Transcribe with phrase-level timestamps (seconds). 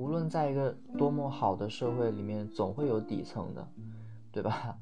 [0.00, 3.68] 无论在一个多么好的社会里面，总会有底层的，
[4.32, 4.74] 对吧？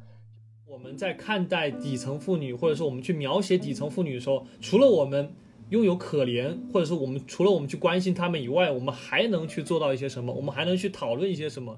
[0.64, 5.34] 我们在看待底层妇女，或者说我们去描写底层妇女的时候，除了我们
[5.70, 10.32] 拥有可怜，或者说我们除了我们去关心她们以外，我们还能去做到一些什么？
[10.32, 11.77] 我们还能去讨论一些什么？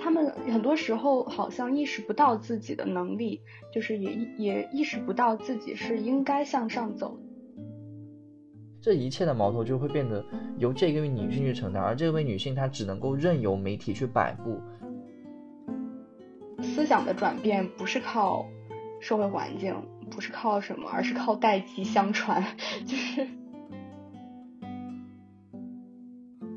[0.00, 7.18] 他们很多时候好像意识不到自己的能力，就是也也意识不到自己是应该向上走。
[8.88, 10.24] 这一切的矛头就会变得
[10.56, 14.58] 由这位女性去承担，而这位女性她只能够任由媒体去摆布。
[16.62, 18.48] 思想的转变不是靠
[18.98, 19.74] 社会环境，
[20.10, 22.42] 不是靠什么，而是靠代际相传。
[22.86, 23.26] 就是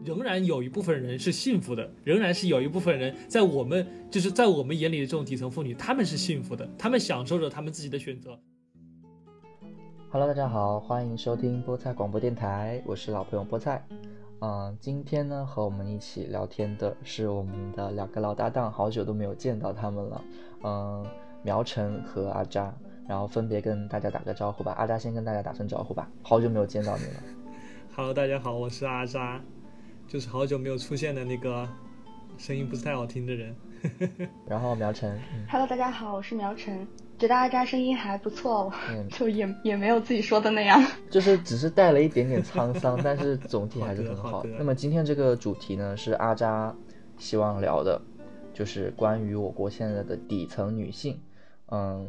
[0.05, 8.39] 仍然有一部分人是幸福的，仍然是有一部分人在我们就是在我们眼里的这种底层妇女，她们是幸福的，她们享受着她们自己的选择。
[10.13, 13.81] Hello，大家好，欢迎收听菠菜广播电台，我是老朋友菠菜。
[14.41, 20.21] 嗯，今天呢和我们一起聊天的是我们的两个老搭档，好久都没有见到他们了。
[20.63, 21.07] 嗯，
[21.43, 22.73] 苗晨和阿扎，
[23.07, 24.73] 然后分别跟大家打个招呼吧。
[24.73, 27.23] 阿扎先跟大家打声招呼吧，好久没有见到你了。
[27.95, 29.39] Hello，大家好，我是阿扎，
[30.09, 31.65] 就是好久没有出现的那个
[32.37, 33.55] 声音不是太好听的人。
[34.45, 35.17] 然后苗晨
[35.49, 36.85] ，Hello，大家好，我是苗晨。
[37.21, 38.73] 觉得阿扎声音还不错，
[39.11, 44.43] 就也也没有自己说的那样， 就是只是带了一点点沧桑，但是总体还是很好。
[44.57, 46.75] 那么今天这个主题呢，是阿扎
[47.19, 48.01] 希望聊的，
[48.55, 51.19] 就是关于我国现在的底层女性。
[51.67, 52.07] 嗯，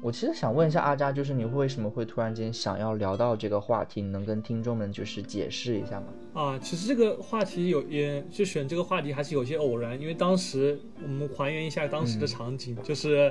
[0.00, 4.00] 我其实想问一下阿扎，就是你为什么会突然间想要聊到这个话题？
[4.00, 6.06] 你能跟听众们就是解释一下吗？
[6.32, 13.30] 啊，其实这个话题有也就选这个话题还是有些偶然，因为当时我们还原一下当时的场景，就是。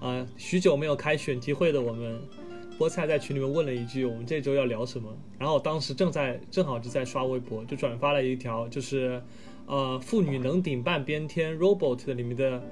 [0.00, 2.20] 啊，许久没有开选题会的我们，
[2.78, 9.22] 菠菜在群里面问了一句：“我们这周要聊什么？”然后当时正在正好就在刷微博，就转发了一条，就是，
[9.66, 12.62] 呃，妇女能顶半边天 robot 里面的。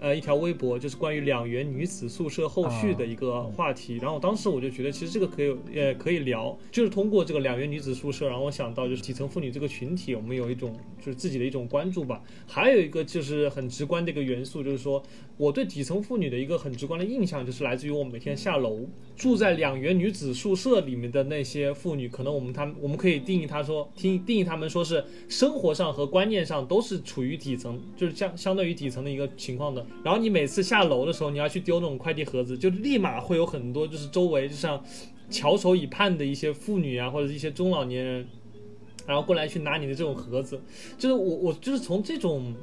[0.00, 12.22] 呃，一条微博就是关于两元女子宿舍后续的一个话题，然后当时我就觉得其实这个可以，呃，可以聊，就是通过这个两元女子宿舍，然后我想到就是底层妇女这个群体，我们有一种就是自己的一种关注吧。
[12.46, 15.02] 还有一个就是很直观的一个元素，就是说
[15.36, 18.80] 我对底层妇女的一个很直观的印象，就是来自于我每天下楼
[19.16, 29.86] 住在两元女子宿舍里面的那些妇女，可能我们她们我们可以定义她说，听定义她们说是生活上和观念上都是处于底层，就是相相对于底层的一个情况的。
[30.02, 34.82] 然后你每次下楼的时候，你要去丢那种快递盒子，就立马会有很多就是周围就像
[35.28, 38.26] 翘首以盼的一些妇女啊，或者一些中老年人，
[39.06, 40.60] 然后过来去拿你的这种盒子。
[40.98, 42.54] 就是我我就是从这种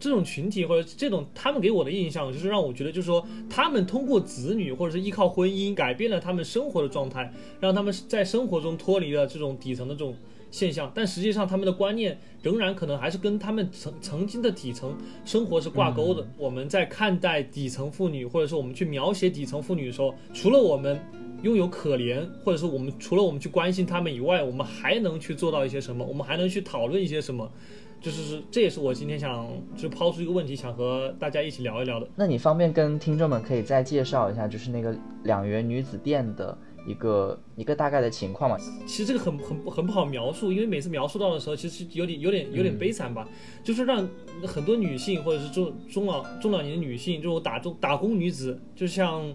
[0.00, 10.14] 这种群体或者这种他们给我的印象，就是让我觉得就是说他们通过子女或者是依靠婚姻改变了他们生活的状态，让他们在生活中脱离了这种底层的这种。
[10.50, 16.26] 现象，但实际上他们的观念仍然可能还是跟他们曾曾经的底层生活是挂钩的。
[16.36, 20.98] 我们在看待底层妇女，或者说我们去描写底层妇女的时候，除了我们
[21.42, 26.04] 拥有可怜，或者说我们除了我们去关心他们以外，我们还能去做到一些什么？
[26.04, 27.50] 我们还能去讨论一些什么？
[28.00, 29.46] 就是这也是我今天想
[29.76, 32.08] 就抛出一个问题，想和大家一起聊一聊的。
[32.16, 36.56] 那你方便跟听众们可以再介绍一下，就是那个两元女子店的。
[36.90, 43.28] 一个一个大概的情况嘛，其实这个很很很不好描述，因为每次描述到的时候，其实有点有点有点悲惨吧，
[43.62, 44.08] 就是让
[44.44, 49.32] 很多女性或者是中中老中老年的女性，这种打中打工女子，就像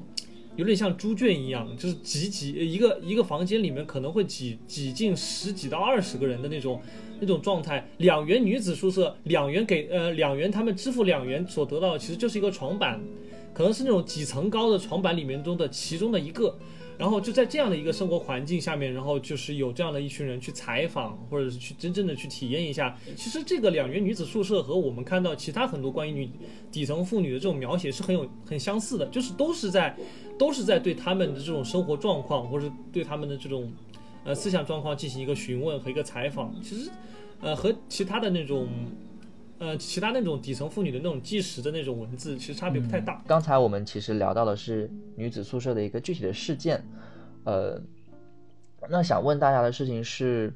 [0.56, 6.82] 有点像猪圈一样，就是挤挤一个一个房间里面可能会挤挤进十几到二十个人的那种
[7.20, 7.88] 那种状态。
[7.98, 13.02] 两元女子宿舍，两元给呃两元，他们支付两元所得到的其实就是一个床板，
[13.54, 16.58] 可能是那种几层高的床板里面中的其中的一个。
[16.98, 22.98] 然后就在这样的一个生活环境下面，然后就是有这样的一群人去采访，或者是去真正的去体验一下。
[23.16, 26.30] 其实这个两元女子宿舍和我们看到其他很多关于女
[26.72, 29.96] 底层妇女的这种描写是很有很相似的，就是都是在
[30.38, 33.72] 都是在对他们的这种生活状况，或者对他们的这种
[34.24, 36.54] 呃思想状况进行一个询问和一个采访。
[36.62, 36.90] 其实，
[37.42, 38.68] 呃，和其他的那种。
[39.66, 43.20] 呃，其他那种底层妇女的那种纪实的那种文字，其实差别不太大。
[43.26, 46.86] 刚才我们其实聊到的是女子宿舍的一个具体的事件，
[47.46, 47.82] 呃，
[48.88, 50.56] 那想问大家的事情是，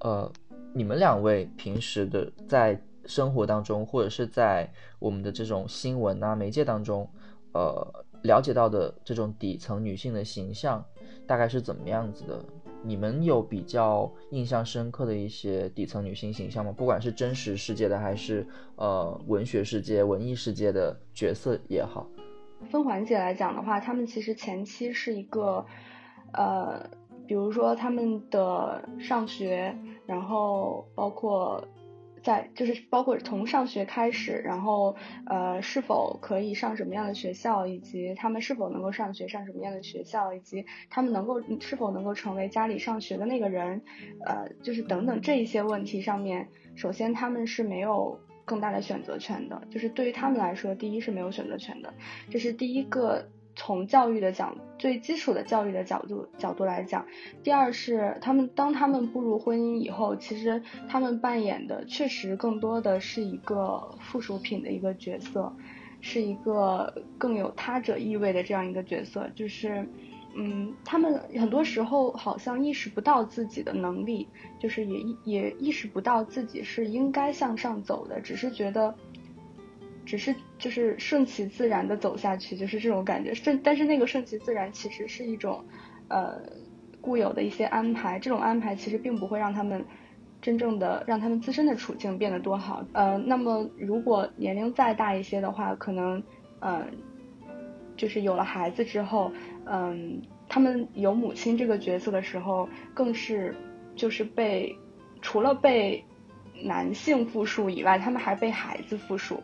[0.00, 0.32] 呃，
[0.72, 7.06] 你们两位平时的在生活当中，或者是在我们的这种新闻啊媒介当中，
[7.52, 10.82] 呃，了解到的这种底层女性的形象，
[11.26, 12.42] 大概是怎么样子的？
[12.84, 16.72] 你们有比较印象深刻的一些底层女性形象吗？
[16.76, 18.46] 不管是真实世界的，还是
[18.76, 22.06] 呃文学世界、文艺世界的角色也好。
[22.70, 25.64] 分环节来讲的话，他们其实前期是一个，
[26.32, 26.88] 呃，
[27.26, 29.76] 比如说他们的上学，
[30.06, 31.62] 然后包括
[32.22, 34.96] 在就是包括从上学开始，然后
[35.26, 43.82] 呃是否可以上什么样的学校，以及他们是否能够上学上什么样的学校，以及他们能够是否能够成为家里上学的那个人，
[44.24, 51.92] 呃就是等等这一些问题上面，首先他们是没有更大的选择权的，就是对于他们来说，第一是没有选择权的，
[52.30, 53.28] 这是第一个。
[53.54, 57.06] 从教育的角最基础的教育的角度角度来讲，
[57.42, 65.52] 第二是他们当他们步入婚姻以后，其实他们扮演的确实更多的是一个附属品的一个角色，
[66.00, 69.28] 是一个更有他者意味的这样一个角色。
[69.34, 69.86] 就是，
[70.34, 74.26] 嗯，他们很多时候好像意识不到自己的能力，
[74.58, 78.94] 就是也也意识不到自己是应该向上走的，只是觉得。
[80.04, 83.32] 只是就是顺其自然的走下去，就是这种感觉。
[83.34, 85.64] 顺，但是那个顺其自然其实是一种，
[86.08, 86.40] 呃，
[87.00, 88.18] 固有的一些安排。
[88.18, 89.84] 这种安排其实并不会让他们
[90.40, 92.84] 真正的让他们自身的处境变得多好。
[92.92, 96.22] 呃，那么如果年龄再大一些的话，可能，
[96.60, 96.84] 嗯，
[97.96, 99.30] 就是有了孩子之后，
[99.66, 103.54] 嗯，他们有母亲这个角色的时候，更是
[103.94, 104.76] 就是被
[105.20, 106.04] 除了被
[106.64, 109.40] 男性复述以外，他们还被孩子复述。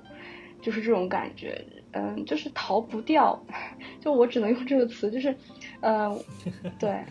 [0.61, 3.41] 就是这种感觉，嗯，就是逃不掉，
[4.01, 5.35] 就我只能用这个词，就是，
[5.81, 6.17] 呃，
[6.79, 7.03] 对，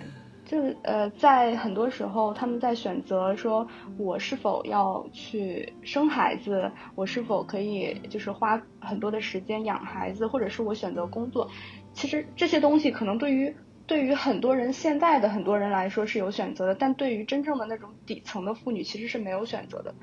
[0.45, 3.67] 就是呃，在很多时候，他们在选择说，
[3.97, 11.49] 我是否要去生孩子，我是否可以就是花很多的时间养孩子，或者是我选择工作，
[11.93, 13.55] 其实这些东西可能对于。
[13.87, 19.95] 对于很多人，现在的很多人来说是有选择的，但对于真正的那种底层的妇女，其实是没有选择的。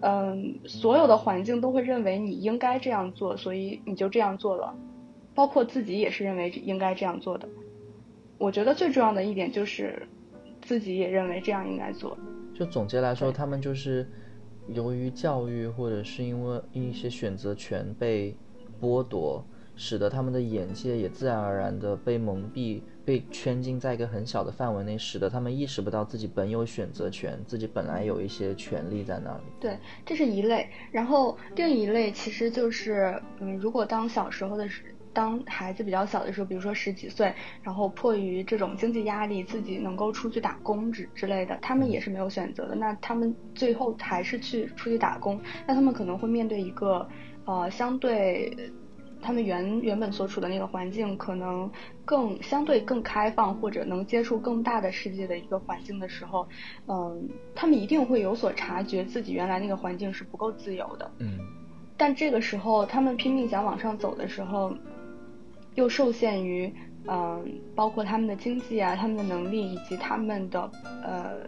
[0.00, 4.72] 嗯，所有的环境都会认为你应该这样做，所以你就这样做了，
[5.34, 7.48] 包括自己也是认为应该这样做的。
[8.38, 10.06] 我觉得最重要的一点就是
[10.62, 12.16] 自己也认为这样应该做。
[12.54, 14.08] 就总结来说，他们就是
[14.68, 18.36] 由于教育或者是因为一些选择权被
[18.80, 19.44] 剥夺。
[19.78, 29.44] 使得他们的眼界也自然而然的被蒙蔽，被圈禁在一个很小的范围内，使得他们意识不到自己本有选择权，自己本来有一些权利在那里。
[29.60, 30.68] 对，这是一类。
[30.90, 37.32] 然后另一类其实就是，嗯，如果当小时候的时，当孩子比较小的时候，比如说十几岁，
[37.62, 42.74] 然后迫于这种经济压力，自己能够出去打工之之类的，他们也是没有选择的。
[42.74, 47.08] 那他们最后还是去出去打工，那他们可能会面对一个，
[47.44, 48.52] 呃，相对。
[49.26, 51.68] 他们原原本所处的那个环境，可能
[52.04, 56.46] 更相对更开放，或者能接触更大的世界的一个环境的时候，
[56.86, 61.10] 嗯，他们一定会有所察觉，自己原来那个环境是不够自由的。
[61.18, 61.40] 嗯，
[61.96, 64.72] 但这个时候，他们拼命想往上走的时候，
[65.74, 66.72] 又受限于，
[67.08, 67.44] 嗯，
[67.74, 70.70] 包括他们的经济啊、他们的能力以及他们的
[71.02, 71.38] 呃。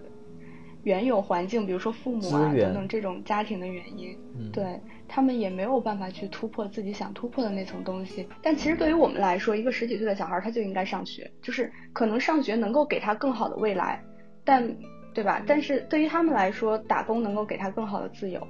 [0.84, 4.16] 原有环境，比如说父母啊等等这种家庭的原因，
[4.52, 8.28] 对他们也没有办法去突破自己想突破的那层东西。
[8.42, 14.02] 但其实对于我们来说，一个十几岁的小孩他就应该上学，就是可能上学能够给他更好的未来，
[14.44, 14.76] 但
[15.14, 15.42] 对吧？
[15.46, 18.46] 但是对于他们来说，打工能够给他更好的自由，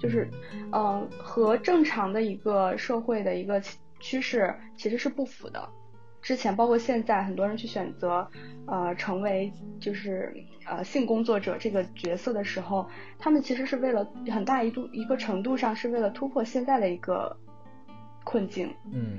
[0.00, 0.30] 就是
[0.72, 3.60] 嗯和正常的一个社会的一个
[4.00, 5.68] 趋势其实是不符的。
[6.22, 8.26] 之前包括现在，很多人去选择，
[8.66, 10.32] 呃，成为就是
[10.64, 12.88] 呃性工作者这个角色的时候，
[13.18, 17.36] 他们其实是为了很大一度一个程度上是为了突破现在的一个
[18.22, 18.72] 困境。
[18.92, 19.18] 嗯，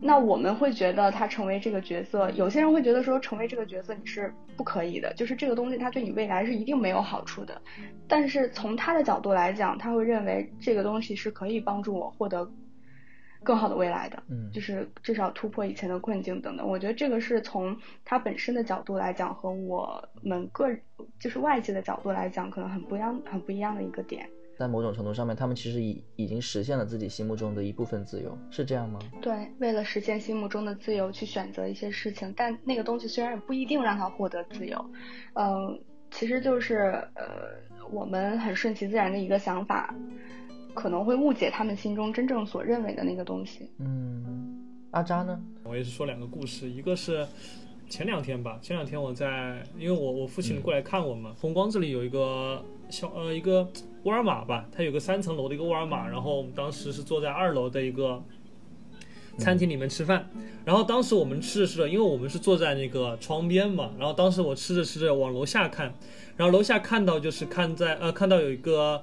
[0.00, 7.60] 那我们会觉得他成为这个角色，有些人会觉得说成为这个角色你是不可以的，就是这个东西它对你未来是一定没有好处的。
[8.06, 12.48] 但是从他的角度来讲，他会认为这个东西是可以帮助我获得。
[13.48, 16.68] 更好的未来的，嗯，就是至少突破以前的困境等等。
[16.68, 17.74] 我觉得这个是从
[18.04, 20.68] 他本身的角度来讲，和我们个
[21.18, 24.28] 就是外界的角度来讲，可能很不一样、很不一样的一个点。
[24.58, 28.98] 在某种程度上面，他们其实已已经实现了自己心目中的一部分自由，是这样吗？
[29.22, 34.78] 对，为了实现心目中的自由去选择一些事情，但那个东西虽然也不一定让他获得自由，
[35.32, 36.76] 嗯，其实就是
[37.14, 37.56] 呃，
[37.90, 39.94] 我们很顺其自然的一个想法。
[40.78, 43.68] 可能会误解他们心中真正所认为的那个东西。
[43.78, 45.42] 嗯，阿扎呢？
[45.64, 47.26] 我也是说两个故事，一个是
[47.88, 53.68] 前两天吧，前两天我在，因为我我父亲过来看我嘛，红光这里有一个小呃一个
[54.04, 58.22] 沃尔玛吧，它有个三层楼的一个沃尔玛，然后我们当时是坐在二楼的一个
[59.36, 60.30] 餐厅里面吃饭，
[60.64, 65.92] 然后当时我们吃着吃着，因为我们是坐在那个窗边嘛，然后当时我吃着吃着往楼下看，
[66.36, 69.02] 然后楼下看到就是看在呃看到有一个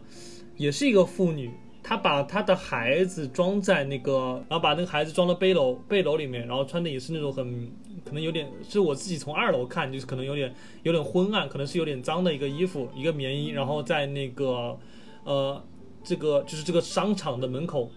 [0.56, 1.52] 也是一个妇女。
[1.88, 7.72] 他把他的孩子装在那个，然后把那个孩子装到背篓背篓里面，然后穿的也是那种很
[8.04, 10.52] 可能有点，是我自己从二楼看就是可能有点
[10.82, 14.76] 有点昏暗，可能是有点脏的一个衣服，一个棉衣，然后在那个
[15.26, 15.64] 呃
[16.04, 17.92] 这个就是这个商场的门口。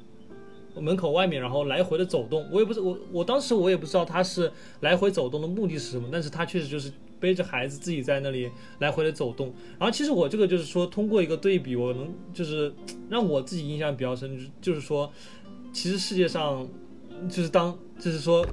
[0.78, 9.52] 门口外面，然后来回的走动，我也不是我我当时我也不知道他是来回走动的目的是什么，但是他确实就是背着孩子自己在那里来回的走动。
[9.78, 12.72] 然后其实我这个就是说通过一个对比，我能就是
[13.08, 15.12] 让我自己印象比较深，就是说
[15.72, 16.68] 其实世界上
[17.28, 18.46] 就是当就是说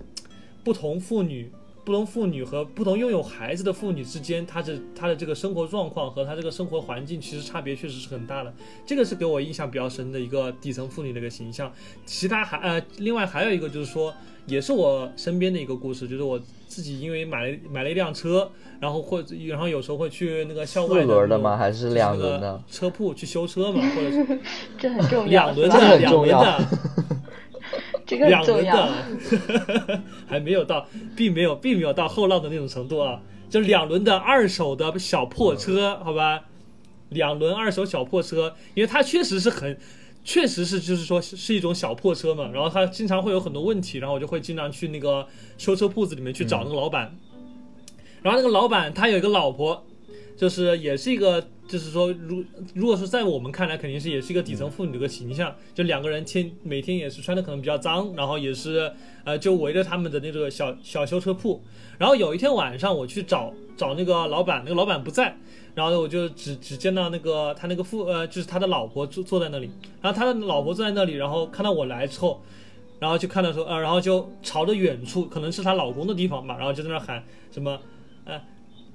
[0.64, 1.52] 不同妇女。
[1.86, 8.52] 不同妇女和不同拥有孩子的妇女之间，她的她的这个生活状况和她这个生活环境，其实差别确实是很大的。
[8.88, 11.72] 这个是给我印象比较深的一个底层妇女的一个形象。
[12.04, 14.12] 其他还呃，另外还有一个就是说，
[14.48, 21.56] 也是我身边的一个故事，就是我自己因为买了买了一辆车，然后或者然后有时候会去那个校外四轮的吗？
[21.58, 23.82] 还是两轮的车铺去修车嘛？
[23.96, 24.40] 或者是
[24.78, 26.66] 这很重要，两轮的，两轮的。
[28.08, 28.94] 两轮的，
[30.28, 36.44] 还没有到，并没有，并没有到后浪的那种程度啊，就两轮的二手的小破车，好吧，
[37.10, 39.76] 两轮二手小破车，因为它确实是很，
[40.26, 45.26] 确实是就是说是一种小破车嘛，然后它经常会有很多问题，然后我就会经常去那个
[45.58, 47.16] 修车铺子里面去找那个老板，
[48.24, 49.86] 然后那个老板他有一个老婆，
[50.36, 51.48] 就是也是一个。
[51.68, 52.44] 就是说，如
[52.76, 61.60] 如果说在我们看来，肯定是也是一个底层妇女的一个形象，就两个人天每天也是穿的可能比较脏，然后也是呃就围着他们的那个小小修车铺。
[61.98, 65.36] 然后有一天晚上我去找找那个老板，那个老板不在，
[65.74, 69.68] 然后我就只只见到那个他那个父呃就是他的老婆坐坐在那里，
[70.04, 72.44] 然后他的老婆坐在那里，然后看到我来之后，
[73.00, 77.80] 然后就看到说呃然后就朝着远处可能是她老公的地方吧，然后就在那喊什么
[78.26, 78.40] 呃。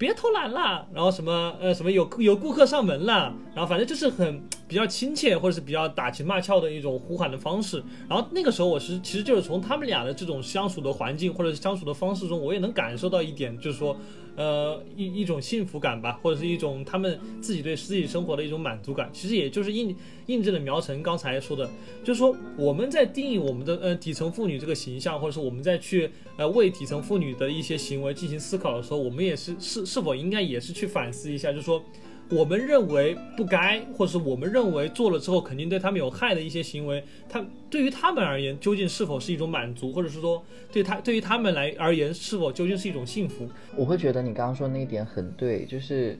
[0.00, 7.84] 别偷懒了，然后什么呃什么有有顾客上门了，然后反正就是很比较亲切或者是比较打情骂俏的一种呼喊的方式。
[8.08, 13.94] 然后那个时候我是其实就是从他们俩的这种相处的环境或者是相处的方式中，我也能感受到一点，就是说。
[14.36, 19.10] 呃，一一种幸福感吧，或者是一种他们自己对自己生活的一种满足感。
[19.12, 19.94] 其实也就是印
[20.26, 21.68] 印证了苗晨刚才说的，
[22.02, 31.82] 就是说我们在定义我们的呃底层妇女这个形象，或者说我们在去呃为底层妇女的一些行为进行思考的时候，我们也是是是否应该也是去反思一下，就是说。
[32.30, 43.48] 我们认为不该，或者是我们认为做了之后肯定对他们有害的一些行为，他对于他们而言究竟是否是一种满足，或者是说对他对于他们来而言是否究竟是一种幸福？
[43.76, 46.16] 我会觉得你刚刚说那一点很对，就是，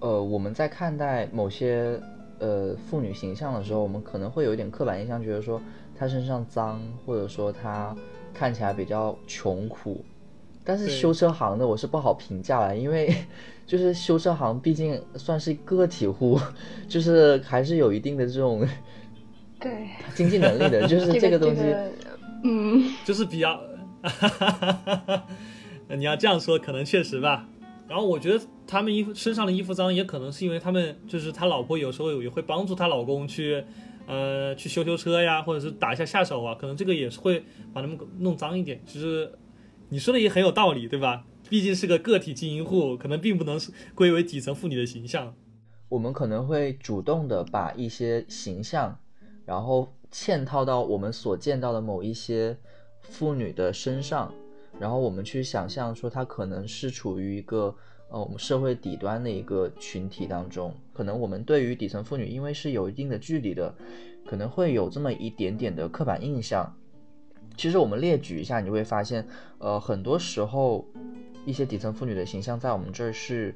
[0.00, 2.00] 呃，我们在看待某些
[2.40, 5.62] 呃妇女形象的时候，我们可能会有一点刻板印象，觉得说
[5.96, 7.96] 她身上脏，或者说她
[8.34, 10.04] 看起来比较穷苦。
[10.68, 13.10] 但是修车行的我是不好评价了，因为
[13.66, 16.38] 就是修车行毕竟算是个体户，
[16.86, 18.68] 就是还是有一定的这种
[19.58, 21.62] 对 经济能力的，就是这个东西，
[22.44, 23.58] 嗯，就是比较，
[25.96, 27.48] 你要这样说可能确实吧。
[27.88, 33.64] 然后我觉得他们衣服身上的衣服脏，也可能是因为他们就是他老婆有时候也会帮助他老公去
[34.06, 39.32] 呃去修修车呀，或者是打一下下手啊，可能这个也是会把他们弄脏一点，其实。
[39.90, 41.24] 你说的也很有道理，对吧？
[41.48, 43.58] 毕竟是个个体经营户，可能并不能
[43.94, 45.34] 归为底层妇女的形象。
[45.88, 48.98] 我们可能会主动的把一些形象，
[49.46, 52.54] 然后嵌套到我们所见到的某一些
[53.00, 54.30] 妇女的身上，
[54.78, 57.74] 然后我们去想象说她可能是处于一个
[58.10, 60.74] 呃我们社会底端的一个群体当中。
[60.92, 63.74] 可能我们对于底层妇女，因为是有一定的距离的，
[64.26, 66.76] 可能会有这么一点点的刻板印象。
[67.58, 69.26] 其实我们列举一下，你会发现，
[69.58, 70.86] 呃，很多时候
[71.44, 73.52] 一些底层妇女的形象在我们这儿是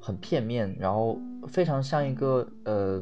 [0.00, 1.16] 很片面，然后
[1.46, 3.00] 非常像一个呃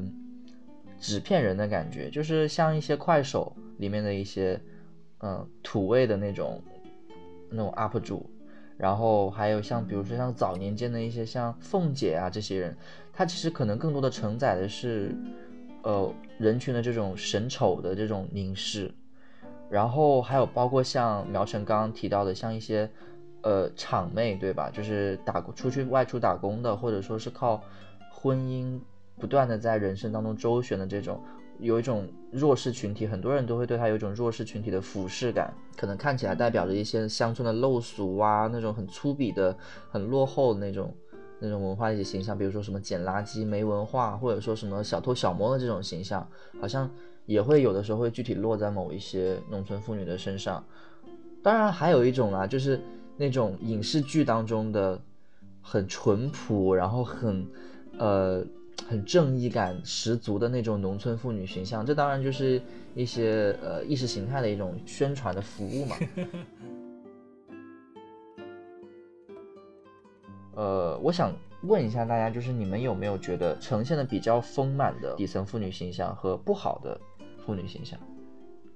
[1.00, 4.60] 纸片人的感觉，就是像一些快手里面的一些
[5.20, 6.62] 嗯土味的那种
[7.48, 8.28] 那种 UP 主，
[8.76, 12.76] 然后还有像比如说像早年间的一些像凤姐啊这些人，
[13.10, 15.14] 她其实可能更多的承载的是
[15.82, 18.92] 呃人群的这种审丑的这种凝视。
[19.68, 22.88] 然后还有包括像苗晨刚刚提到的，像一些，
[23.42, 24.70] 呃，厂妹，对吧？
[24.70, 27.60] 就是打工出去外出打工的，或者说是靠
[28.12, 28.80] 婚姻
[29.18, 31.20] 不断的在人生当中周旋的这种，
[31.58, 39.56] 有一种弱势群体，很多人都会对他有一种弱势群体的俯视感，可能看起来代表着一些乡村的陋俗啊，那种很粗鄙的、
[39.90, 40.94] 很落后的那种
[41.40, 46.24] 那种文化一些形象，比如说什么捡垃圾没文化，或者说什么小偷小摸的这种形象，
[46.60, 46.88] 好像。
[47.26, 50.64] 也会有的时候会具体落在某一些农村妇女的身上，
[51.42, 52.80] 当然还有一种啊，就是
[53.16, 55.00] 那种影视剧当中的
[55.60, 57.46] 很淳朴，然后很
[57.98, 58.44] 呃
[58.88, 61.84] 很正义感十足的那种农村妇女形象。
[61.84, 62.62] 这当然就是
[62.94, 65.96] 一些呃意识形态的一种宣传的服务嘛。
[70.54, 71.30] 呃，我想
[71.64, 76.98] 问一下大家，就是你们有没有觉得呈现的比较丰满的底层妇女形象和不好的
[77.46, 77.98] 妇女形象？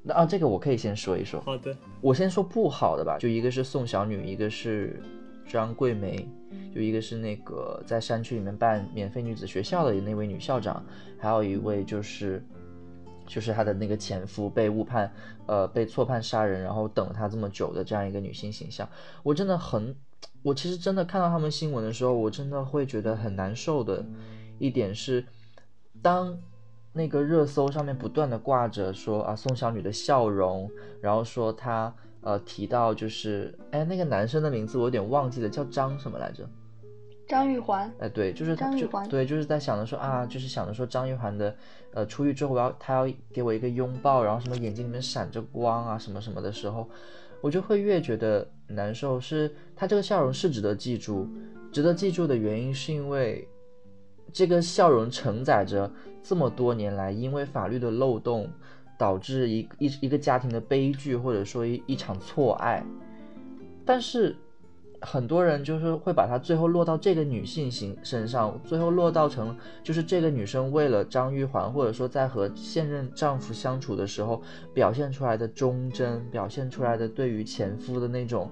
[0.02, 1.40] 那啊，这个我可以先说一说。
[1.40, 5.02] 好的，我先说不好的吧，就一个是宋小女，一个是
[5.46, 6.26] 张桂梅，
[6.74, 10.82] 就一个是那个在山区里面办免费女子学校的那位女校长，
[11.18, 12.42] 还有一位就是
[13.26, 15.12] 就是她的那个前夫被误判，
[15.46, 18.88] 呃，被错判杀人，然后等了她这么久的这样一个女性形象，
[19.22, 19.94] 我真的很。
[20.42, 24.04] 我其实真的看到他们新闻的时候，我真的会觉得很难受的
[24.58, 25.24] 一点是，
[26.00, 26.38] 当
[26.92, 30.70] 那个热搜上面不断的挂着说啊宋小女的笑容，
[31.00, 36.49] 然后说她呃提到就是哎那个男生的名字我有点忘记了叫张什么来着？
[37.28, 37.92] 张玉环。
[38.00, 39.09] 哎对，就是张玉环。
[39.09, 41.56] 对，就是在想着说啊，就是想着说张玉环的
[41.92, 46.88] 呃出狱之后我要他要给我一个拥抱，然后什么眼睛里面闪着光啊什么什么的时候。
[47.42, 51.26] 我就会越觉得难受，是他这个笑容是值得记住，
[51.73, 53.49] 值得记住的原因是因为
[54.30, 55.90] 这个笑容承载着
[56.22, 58.48] 这么多年来因为法律的漏洞
[58.98, 62.84] 导致一一一个家庭的悲剧，或者说一一场错爱，
[63.84, 64.36] 但是。
[65.02, 74.42] 很多人就是会把它最后落到这个女性形身上，最后落到成就是这个女生为了张玉环，或者说在和现任丈夫相处的时候
[74.74, 78.50] 表现出来的忠贞，表现出来的对于前夫的那种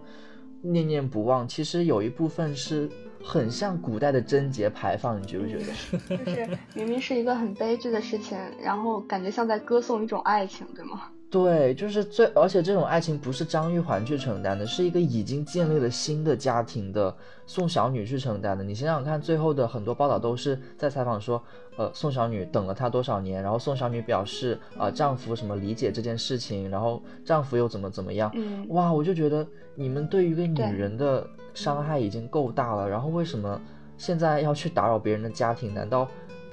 [0.63, 2.91] 念念不忘，其实有一部分是
[3.23, 6.17] 很像古代的贞节牌坊，你觉不觉得？
[6.25, 11.11] 就是明明是一个很悲剧的事情，然后感觉像在歌颂一种爱情，对吗？
[11.31, 17.15] 对，就是最，而且这种爱情不是张玉环去承担的，是一个已经建立了新的家庭的
[17.47, 18.65] 宋小女去承担的。
[18.65, 21.43] 你想想看，最后的很多报道都是在采访说，
[21.77, 28.33] 呃，宋小女等了他多少年，然后宋小女表示，啊，丈夫什么理解这件事情，然后丈夫又怎么怎么样，
[28.71, 33.61] 哇，我就觉得你们对于一个女人的伤害已经够大了，然后为什么
[33.99, 35.75] 现在要去打扰别人的家庭？
[35.75, 36.09] 难道？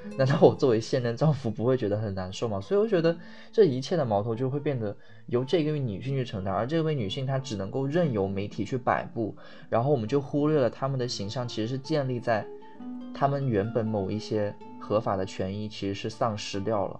[0.17, 2.61] 难道我作为现任丈夫不会觉得很难受吗？
[2.61, 3.17] 所以我觉得
[3.51, 9.35] 这一切的矛头就会变得由这个女性去承担，而这位女性她只能够任由媒体去摆布，
[9.69, 12.45] 然后我们就忽略了他们的形象其实是建立在
[13.13, 16.99] 他们原本某一些合法的权益其实是丧失掉了，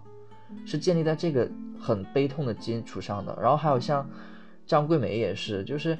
[0.66, 3.38] 是建立在这个很悲痛的基础上的。
[3.42, 4.10] 然后还有像
[4.66, 5.98] 张桂梅也是，就是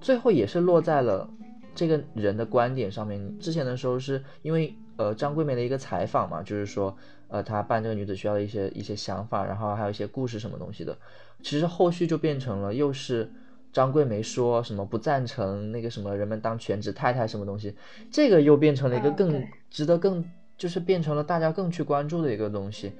[0.00, 1.26] 最后也是落在了
[1.74, 3.38] 这个人的观点上面。
[3.38, 4.74] 之前的时候是因为。
[4.96, 6.96] 呃，张桂梅的一个采访嘛，就是说，
[7.28, 10.96] 呃，她办这个女子学校的一些一些想法，然后还有一些故事什么东西的。
[11.42, 13.30] 其实后续就变成了，又是
[13.72, 17.74] 张桂梅说什么不赞成那个什么人们当全职太太什么东西，
[18.10, 20.24] 这个又变成了一个更值得更
[20.56, 22.92] 就是变成了大家更去关注的一个东西。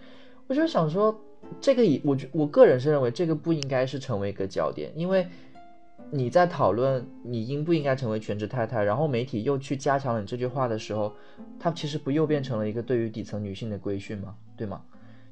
[0.49, 1.19] 我就想说，
[1.61, 5.27] 这个以我我个人是认为这个不应该是成为一个焦点，因为。
[6.11, 11.13] 你在讨论你应不应该成为全职太太，然后媒体又去加强了你这句话的时候，
[11.59, 14.35] 它其实不又变成了一个对于底层女性的规训吗？
[14.57, 14.81] 对吗？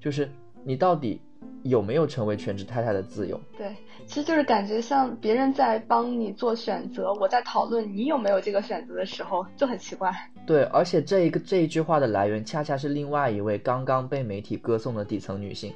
[0.00, 0.28] 就是
[0.64, 1.20] 你到底
[1.62, 3.40] 有没有成为全职太太的自由？
[3.56, 3.74] 对，
[4.06, 10.12] 其实就是感觉像别人在帮你做选择，我在讨论你有没有这个选择的时候就很奇怪。
[10.44, 15.72] 对，而且这一个这一句话的来源恰恰是另外一位刚刚被媒体歌颂的底层女性，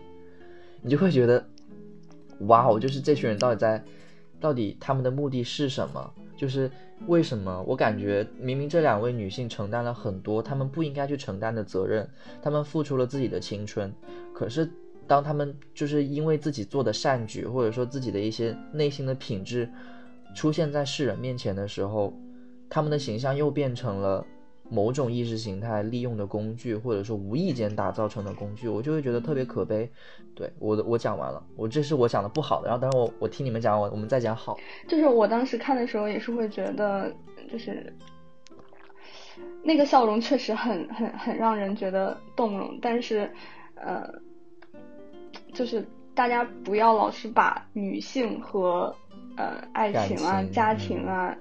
[0.83, 1.47] 你就会觉得，
[2.41, 3.83] 哇，哦就是这群人到底在。
[4.41, 6.13] 到底他们的目的是什么？
[6.37, 6.71] 就是
[7.07, 12.09] 为什么我感觉明明这两位女性承担了很多他们不应该去承担的责任，
[12.41, 13.93] 她们付出了自己的青春，
[14.33, 14.71] 可是
[15.07, 19.69] 当她们就是因为自己做的善举，或者说自己的一些内心的品质
[20.35, 22.13] 出现在世人面前的时候，
[22.71, 24.25] 她们的形象又变成了。
[24.71, 29.91] 某种意识形态利用的工具，或者说无意间打造成的工具，我就会觉得特别可悲。
[30.35, 34.59] 对我的，我讲完了，我这是我讲的不好的，然后等会我我听你们讲，我我们再讲好。
[34.87, 37.13] 就是我当时看的时候也是会觉得，
[37.51, 37.93] 就是
[39.63, 43.31] 那个笑容确实很很很让人觉得动容，但是
[43.75, 44.07] 呃，
[45.53, 48.95] 就是大家不要老是把女性和
[49.37, 51.35] 呃爱情啊、家庭啊。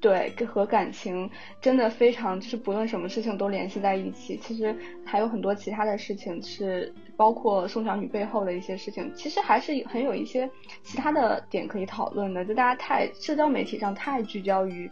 [0.00, 1.28] 对，和感情
[1.60, 4.36] 真的非常，就是不论什么事情都联系在一起。
[4.36, 10.48] 其实还有很多其他的事情是，包括宋小女背后的一些事情，其实还是很有一些
[10.82, 12.44] 其他的点可以讨论的。
[12.44, 14.88] 就大家太社交媒体上太聚焦于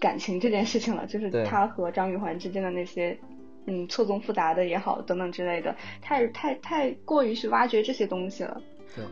[0.00, 3.16] 感情这件事情了，就是他和张玉环之间的那些，
[3.66, 8.60] 嗯，错综复杂的也好，等等之类的，太太太过于去挖掘这些东西了。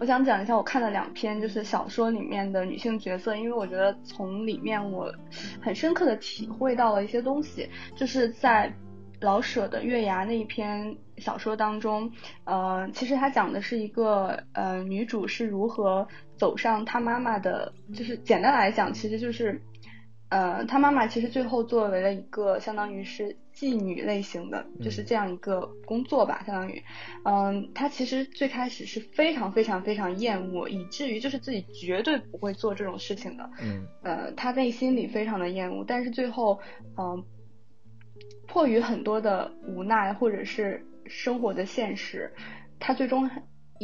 [0.00, 5.12] 我想讲一下我看了两篇，就是小说里面的女性角色，因为我觉得从里面我
[5.60, 8.72] 很深刻的体会到了一些东西，就是在
[9.20, 12.10] 老舍的《月牙》那一篇小说当中，
[12.44, 19.62] 呃，其实他讲的是一个呃女主是如何走上她妈妈的，就是简单来讲，其实就是，
[20.34, 26.82] 呃，她妈妈其实最后作为了一个相当于是妓女类型的，就是这样一个工作吧，相当于，
[27.24, 36.60] 嗯，她其实最开始是非常非常非常厌恶，以至于就是自己绝对不会做这种事情的，嗯，呃，她内心里非常的厌恶，但是最后，
[36.98, 37.24] 嗯。
[38.46, 42.32] 迫于很多的无奈，或者是生活的现实，
[42.78, 43.28] 他最终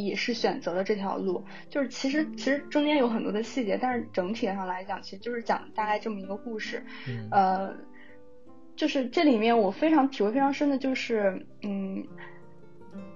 [0.05, 1.43] 也是选择了这条路。
[1.69, 6.83] 就是其实其实中间有很多的细节，但是整体上来讲，其实就是讲大概这么一个故事。
[7.31, 7.73] 呃，
[8.75, 12.05] 就是这里面我非常体会非常深的就是，嗯。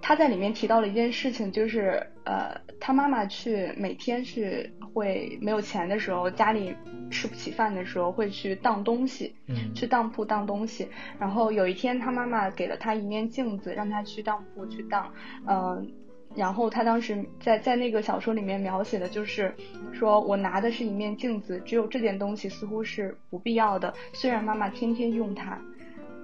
[0.01, 6.73] 他在里面提到了一件事情，就是呃，他妈妈去每天去会没有钱的时候，家里
[7.09, 10.87] 吃不起饭的时候，会去当东西，嗯，去当铺当东西。
[11.19, 15.11] 然后有一天，他妈妈给了他一面镜子，让他去当铺去当，
[15.47, 15.91] 嗯，
[16.35, 19.53] 然后他当时在在那个小说里面描写的就是，
[19.93, 25.59] 说我拿的是一面镜子，只有这件东西似乎是不必要的，虽然妈妈天天用它。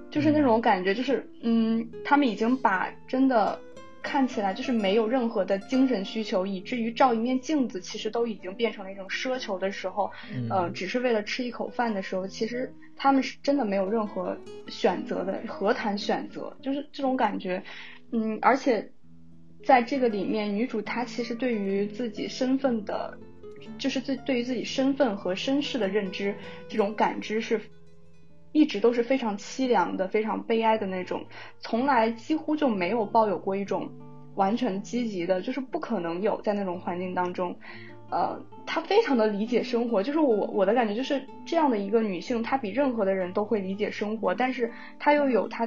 [0.09, 3.57] 就是那种感觉，就是嗯，他们已经把真的
[4.01, 10.11] 看起来就是没有任何的精神需求，以至于照一面镜子，其实都已经变成了一种奢求的时候，
[10.49, 16.53] 呃，只是为了吃一口饭的时候，其实他们是真的没有任何选择的，何谈选择？
[16.61, 17.63] 就是这种感觉，
[18.11, 18.91] 嗯，而且
[19.63, 23.17] 在这个里面，女主她其实对于自己身份的，
[23.77, 26.35] 就是自对于自己身份和身世的认知，
[26.67, 27.61] 这种感知是。
[28.53, 31.23] 一直都是非常凄凉的、非常悲哀的那种，
[31.61, 33.89] 从来几乎就没有抱有过一种
[34.35, 37.55] 完全积极的，就是不可能有在那种环境当中。
[38.09, 44.69] 呃，她非常的理解生活，就是我我的感觉就是这样的一个女性，她比任何的人都会理解生活，但是
[44.99, 45.65] 她又有她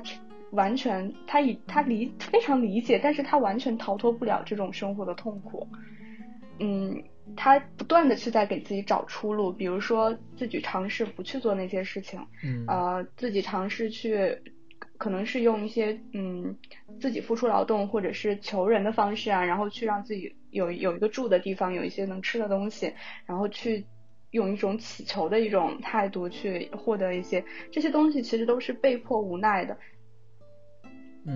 [0.55, 5.67] 完全他以他理非常理解，但是他完全逃脱不了这种生活的痛苦。
[6.59, 7.03] 嗯。
[7.37, 14.39] 他不断的去在给自己找出路，比如说自己尝试不去做那些事情，嗯，呃，自己尝试去，
[14.99, 16.55] 可能是用一些嗯
[17.01, 22.93] 自己付出劳动或者是求人的方式啊，然后去让自己有有一个住的地方，有一些能吃的东西，
[23.25, 23.87] 然后去
[24.31, 29.79] 用一种乞求的一种态度去获得一些这些东西，其实都是被迫无奈的。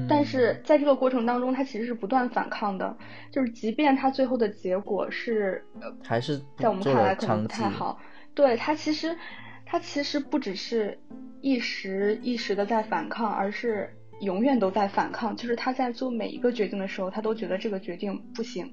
[0.07, 2.95] 但是在这个过程当中，他其实是不断反抗的，
[3.33, 5.65] 就是即便他最后的结果是，
[6.05, 7.99] 还是在我们看来可能不太好，
[8.35, 9.17] 对他其实，
[9.65, 10.99] 他其实不只是
[11.41, 13.89] 一时一时的在反抗，而是
[14.21, 18.71] 永远都在反抗，就是他在做每一个决定的时候，他都觉得这个决定不行，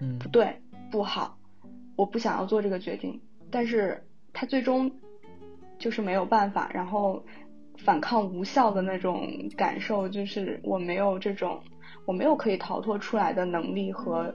[0.00, 0.58] 嗯，不对，
[0.90, 1.36] 不好，
[1.96, 4.90] 我不想要做这个决定，但是他最终
[5.78, 7.22] 就是没有办法，然后。
[7.78, 11.60] 反抗无效的那种感受，就是我没有这种，
[12.04, 14.34] 我没有可以逃脱出来的能力和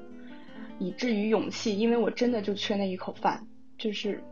[0.80, 3.45] 以至于勇气，因为我真的就缺那一口饭。
[3.77, 4.23] 就是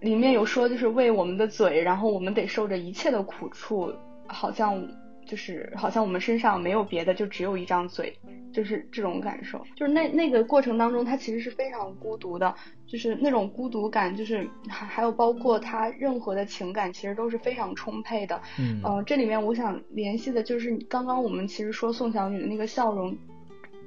[0.00, 3.92] 里面有说，就是为我们的嘴，然后我们得受着一切的苦处，
[4.26, 4.86] 好像。
[5.26, 8.16] 就是好像我们身上没有别的，就只有一张嘴，
[8.52, 9.60] 就是这种感受。
[9.74, 12.54] 就是那那个过程当中，他其实是非常孤独的，
[12.86, 18.40] 就是那种孤独感，就是还还有包括他任何的情感，其实都是非常充沛的。
[18.58, 23.18] 嗯，呃，这里面我想联系的就是刚刚我们其实说宋小女的那个笑容，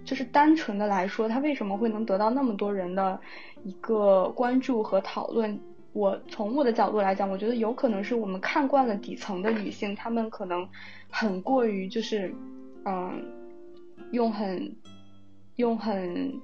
[0.03, 3.17] 就是单纯的来说，她为什么会能得到那么多人的
[3.63, 5.57] 一个关注和讨论？
[5.93, 10.67] 我从我的角度来讲，我觉得有可能是我们看惯了底层的女性，她们可能。
[11.09, 12.33] 很过于就是，
[12.85, 13.23] 嗯，
[14.11, 14.75] 用很
[15.55, 16.39] 用很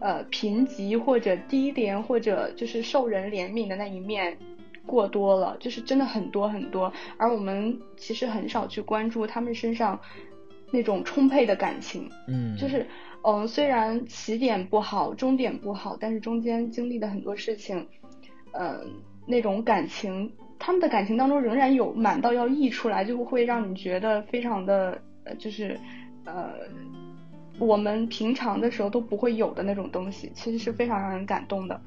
[0.00, 4.38] 呃贫瘠或者低廉或者就是受人怜悯的那一面
[4.86, 10.00] 过多了，就是真的很多很多，而我们其实很少去关注他们身上
[10.70, 12.86] 那种充沛的感情，嗯，就是
[13.22, 17.86] 嗯虽然起点不好，终点不好，但是中间经历的很多事情，
[18.52, 18.80] 嗯，
[19.26, 20.32] 那种感情。
[20.58, 25.78] 他们的感情当中仍然有满到要溢出来，就会让你觉得非常的呃，就是
[26.24, 26.52] 呃，
[27.58, 31.80] 我们平常的时候都不会有的那种东西，其实是非常让人感动的。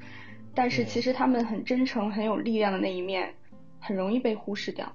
[0.54, 3.32] 但是其实他们很真诚、很有力量的那一面，
[3.78, 4.92] 很容易被忽视掉。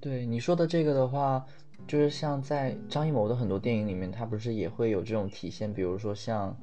[0.00, 1.44] 对你说的这个的话，
[1.86, 6.56] 就是像在张艺谋的很多电影里面，他不是也会有这种体现，比如说像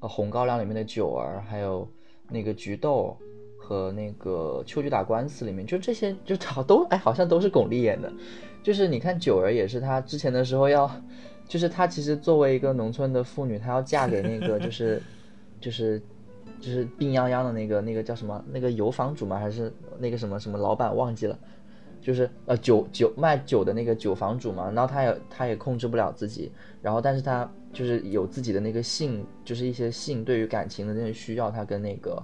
[0.00, 1.88] 呃《红高粱》里面的九儿，还有
[2.30, 3.18] 那个菊豆。
[3.66, 8.12] 和那个《秋菊打官司》里面，就这些，就好都哎，好像都是巩俐演的。
[8.62, 10.88] 就是你看九儿也是，她之前的时候要，
[11.48, 15.02] 就是她其实作为一个农村的妇女，她要嫁给那个就 是
[15.60, 16.00] 就是
[16.60, 19.36] 就是病殃殃的那个那个叫什么那个油坊主吗？
[19.36, 21.36] 还是那个什么什么老板忘记了？
[22.00, 32.22] 就是呃酒酒卖酒的那个酒房主嘛，然后他也他也控制不了自己，然后但是他就是有自己的那个性，就是一些性对于感情的那些需要，他跟那个，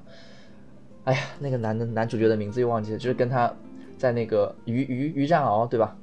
[1.05, 3.53] 哎呀那个男的男主角的名字又忘记了，就是跟他
[3.97, 5.97] 在那个于于于占鳌对吧？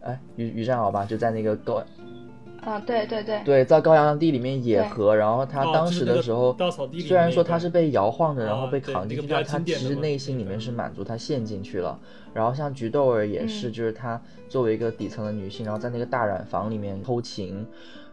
[0.00, 1.82] 哎于于占鳌吧，就在那个高
[2.62, 6.56] 啊，对对对，对，在高阳地里面野合，然后他当时的时候，
[7.06, 11.98] 虽然说他是被摇晃着，然后被扛进去，但他其实内心里面是满足，他陷进去了。
[12.34, 17.64] 然后像菊豆儿也是，就是她作为一个底层的女性，然后在那个大染坊里面偷情，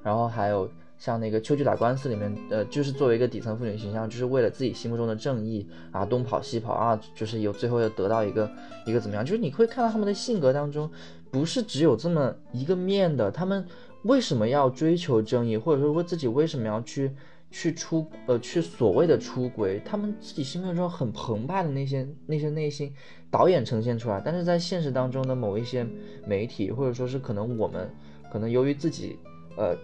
[0.03, 0.69] 然后还有
[1.03, 8.49] 像那个秋菊打官司里面，呃，就是作为一个底层妇女形象，就是为了自己心目中的正义啊，东跑西跑啊，就是有最后要得到一个
[8.85, 9.25] 一个怎么样？
[9.25, 10.89] 就是你会看到他们的性格当中，
[11.29, 13.65] 不是只有这么一个面的，他们。
[14.03, 17.09] 为什么要追求正义，或者说为自己为什么要去
[17.49, 19.81] 去出呃去所谓的出轨？
[19.85, 22.93] 他们自己心目中很澎湃的那些那些内心，
[23.31, 25.87] 导演呈现出来，但是在现实当中的某一些
[26.27, 27.89] 媒体，或者说是可能我们
[28.29, 29.17] 可能由于自己
[29.55, 29.77] 呃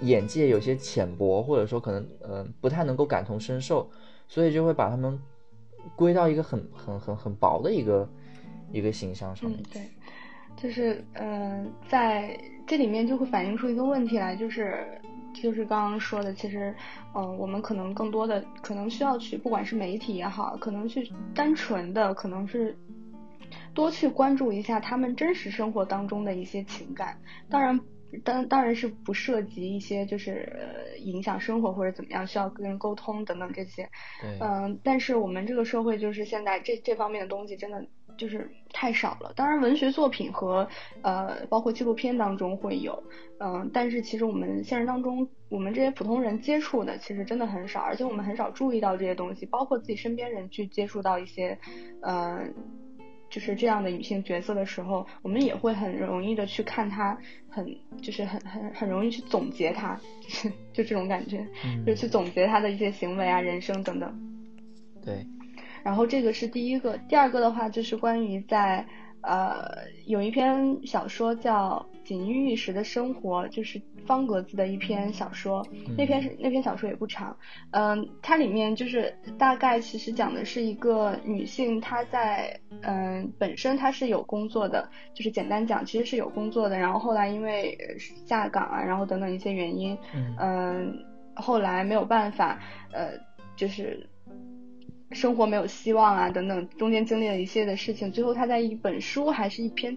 [0.00, 3.90] 眼界有些浅薄，或者说可能呃不太能够感同身受，
[4.28, 5.18] 所以就会把他们
[5.96, 8.08] 归到一个很很很很薄的一个
[8.70, 9.62] 一个形象上面。
[9.72, 9.82] 对，
[10.56, 12.38] 就是嗯在。
[12.64, 14.86] 这里面就会反映出一个问题来，就是
[15.34, 16.72] 就是刚刚说的，其实，
[17.12, 22.74] 嗯，我们可能更多的可能需要去，不管是媒体也好，可能去单纯的，可能是
[23.74, 27.18] 多去关注一下他们真实生活当中的一些情感。
[27.50, 27.78] 当然，
[28.24, 30.52] 当当然是不涉及一些就是
[30.98, 33.88] 影响生活或者怎么样，需要跟人沟通等等这些。
[34.40, 37.84] 嗯，但是我们这个社会就是现在这这方面的东西真的。
[38.18, 39.32] 就是太少了。
[39.34, 40.68] 当然，文学作品和
[41.00, 43.02] 呃，包括纪录片当中会有，
[43.40, 49.46] 嗯，但是其实我们现实当中，我们这些普通人接触的其实真的很少，而且我们很少注意到这些东西。
[49.46, 51.58] 包括自己身边人去接触到一些，
[52.02, 52.46] 呃，
[53.32, 57.16] 就是这样的女性角色的时候，我们也会很容易的去看她，
[57.48, 57.66] 很
[58.02, 59.98] 就是很很很容易去总结她，
[60.74, 61.46] 就这种感觉，
[61.86, 64.14] 就去总结她的一些行为啊、人生等等。
[65.02, 65.26] 对。
[65.82, 68.86] 然后这个是第一个，第二个的话就是关于在
[69.22, 69.64] 呃
[70.06, 75.66] 有一篇小说叫《锦衣玉食的生活》，就是方格子的一篇小说。
[75.96, 77.36] 那篇是那篇小说也不长，
[77.70, 87.78] 嗯，它里面就是大概其实讲的是一个女性，她在嗯本身她是有工作的，就是简单讲其实是有工作的，然后后来因为
[88.26, 89.96] 下岗啊，然后等等一些原因，
[90.38, 92.58] 嗯，后来没有办法，
[92.92, 93.10] 呃，
[93.56, 94.08] 就是。
[95.14, 99.94] 生活没有希望啊，等等，中间经历了一系列的事情，最后他在一本书还是一篇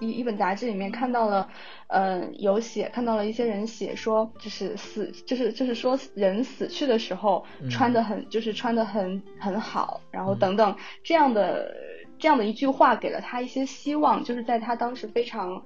[0.00, 1.48] 一一本杂志里面看到了，
[1.88, 11.74] 嗯，有写看到了一些人写说，就是死，就是就是说人死去的时候穿的很，就是穿的很很好，然后等等这样的
[12.18, 15.62] 这样的一句话给了他一些希望，就是在他当时非常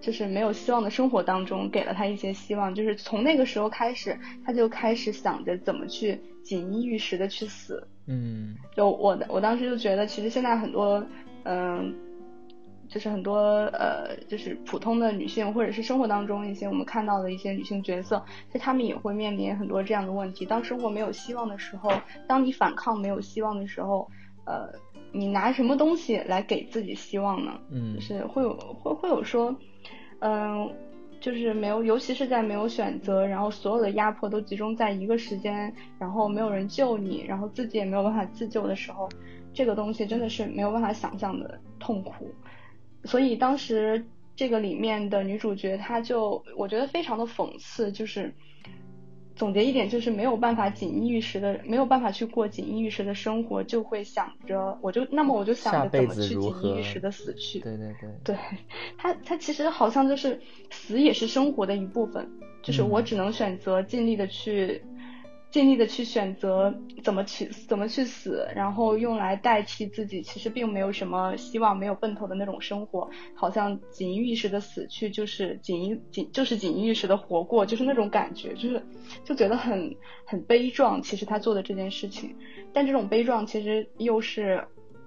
[0.00, 6.20] 就是没有希望的生活当中给了他一些希望，就是从那个时候开始，他就开始想着怎么去。
[6.44, 11.04] 锦衣玉食的去死，嗯，就我我当时就觉得，其实现在很多，
[11.42, 11.94] 嗯，
[12.88, 13.36] 就是很多
[13.72, 20.46] 呃，就是普通的女性，或者是生活当中一些我们看到的一些女性角色，其实她们也会面临很多这样的问题。
[20.46, 21.90] 当生活没有希望的时候，
[22.26, 24.08] 当你反抗没有希望的时候，
[24.46, 24.68] 呃，
[25.12, 27.52] 你拿什么东西来给自己希望呢？
[27.70, 29.54] 嗯，就是会有会会有说，
[30.20, 30.70] 嗯。
[31.20, 39.08] 就是没有，尤其是在没有选择，然后所有的压迫都集中在一个时间，然后没有人救你，然后自己也没有办法自救的时候，
[39.52, 42.32] 这个东西真的是没有办法想象的痛苦。
[43.04, 44.04] 所以当时
[44.36, 48.34] 这个里面的女主角，她就我觉得非常的讽刺，就是。
[49.36, 57.60] 总结一点就是没有办法锦衣玉食的，没有办法去过锦衣玉食的生活，就会想着，我就那么我就想着怎么去锦衣玉食的死去。
[57.60, 58.36] 对对对， 对
[58.96, 62.28] 她她其实好像就是死也是生活的一部分，
[62.64, 64.82] 就是我只能选择尽力的去。
[65.50, 78.82] 尽力的去选择怎么去怎么去死，然后用来代替自己，其实并没有什么希望，没有奔头的那种生活，好像锦衣玉食的死去就是锦衣锦就是锦衣玉食的活过，就是那种感觉，就是
[79.24, 81.00] 就觉得很很悲壮。
[81.00, 82.36] 其实他做的这件事情，
[82.74, 84.62] 但这种悲壮其实又是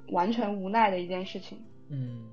[0.09, 1.59] 完全无奈的一件事情。
[1.89, 2.30] 嗯。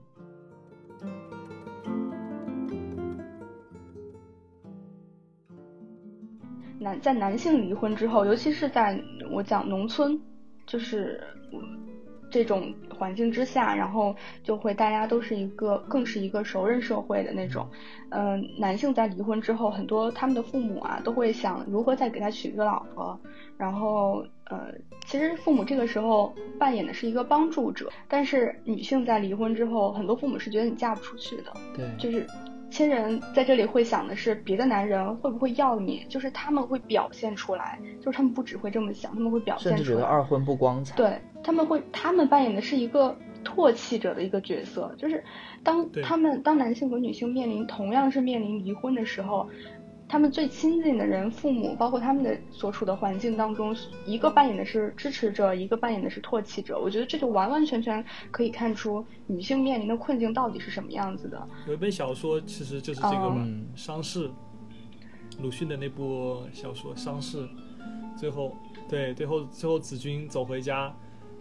[6.80, 10.20] 男在男性离婚之后，尤其是在我讲农村，
[10.66, 11.22] 就是
[12.30, 17.66] 这种环境之下，然后就会大家都是一个更是一个熟人社会的那种。
[18.10, 23.18] 嗯，男性在离婚之后，很多他们的父母啊都会想如何再给他娶一个老婆，
[23.56, 24.72] 然后呃，
[25.06, 32.26] 其实父母这个时候扮演的是一个帮助者，但是女性在离婚之后，很多父母是觉得你嫁不出去的，对，就是
[32.70, 45.24] 亲人在这里会想的是别的男人会不会要你，就是他们会表现出来，就是他们不只会这么想，他们会表现出来，甚至觉得二婚不光彩，对他们会，他们扮演的是一个唾弃者的一个角色，就是
[45.62, 49.48] 当他们当男性和女性面临同样是面临离婚的时候。
[50.08, 56.80] 他们最亲近的人，父母，包括他们的所处的环境当中，一个扮演的是支持者，一个扮演的是唾弃者。
[56.80, 61.46] 我觉得这就完完全全可以看出女性面临的困境到底是什么样子的。
[61.66, 63.46] 有一本小说其实就是这个嘛，
[63.78, 64.28] 《伤逝》，
[65.42, 67.42] 鲁迅的那部小说《伤逝》，
[68.16, 68.56] 最后
[68.88, 70.90] 对，最后最后子君走回家，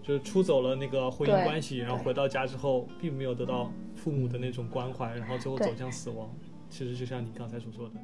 [0.03, 6.29] 就是出走了那个婚姻关系，然后回到家之后，并没有得到父母的那种关怀，然后最后走向死亡。
[6.69, 7.95] 其实就像你刚才所说的。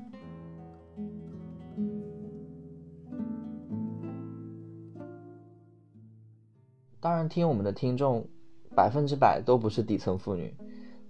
[7.04, 8.26] 当然，听我们的听众，
[8.74, 10.56] 百分之百都不是底层妇女。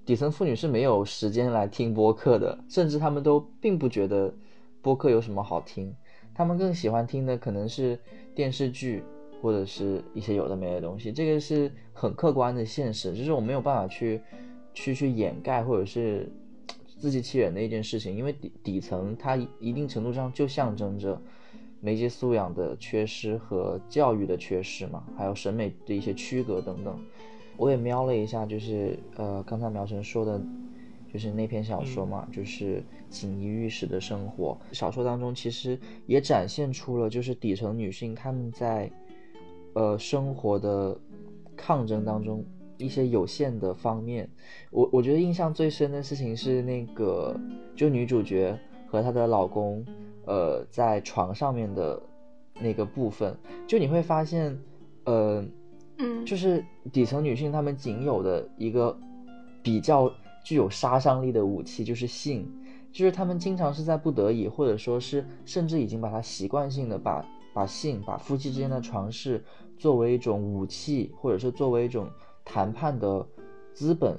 [0.04, 4.34] 底层妇女是没有时间来听播客的，甚至他们都并不觉得
[4.82, 5.96] 播客有什么好听。
[6.34, 8.00] 他们更喜欢听的可能是
[8.34, 9.04] 电视剧，
[9.40, 11.12] 或者是一些有的没的东西。
[11.12, 14.20] 这个是很客观的现实，就是我没有办法去
[14.74, 16.28] 去去掩盖，或者是
[16.98, 18.18] 自欺欺人的一件事情。
[18.18, 21.22] 因为底底层，它一定程度上就象征着。
[21.84, 26.98] 媒介素养的缺失和教育的缺失嘛，还有审美的一些区隔等等，
[27.58, 30.41] 我也瞄了一下，就是呃，刚才苗晨说的，
[31.12, 34.58] 就是那篇小说嘛，就是锦衣玉食的生活。
[34.72, 38.89] 小说当中其实也展现出了，就是底层女性她们在
[39.74, 40.98] 呃生活的
[41.58, 42.46] 抗争当中
[42.78, 44.30] 一些有限的方面。
[44.72, 47.38] 我我觉得印象最深的事情是那个，
[47.76, 49.86] 就女主角和她的老公。
[50.26, 52.02] 呃，在床上面的
[52.62, 53.36] 那个部分，
[53.68, 54.58] 就你会发现，
[55.06, 55.44] 呃，
[55.98, 58.98] 嗯，就是底层女性她们仅有的一个
[59.62, 60.12] 比较
[60.44, 62.50] 具有杀伤力的武器就是性，
[62.92, 69.44] 就是她们经常是在不得已，或者说是甚至已经把它习惯性的把把性、把夫妻之间的床事
[69.78, 72.10] 作为一种武器，或者是作为一种
[72.46, 73.26] 谈判的
[73.74, 74.18] 资本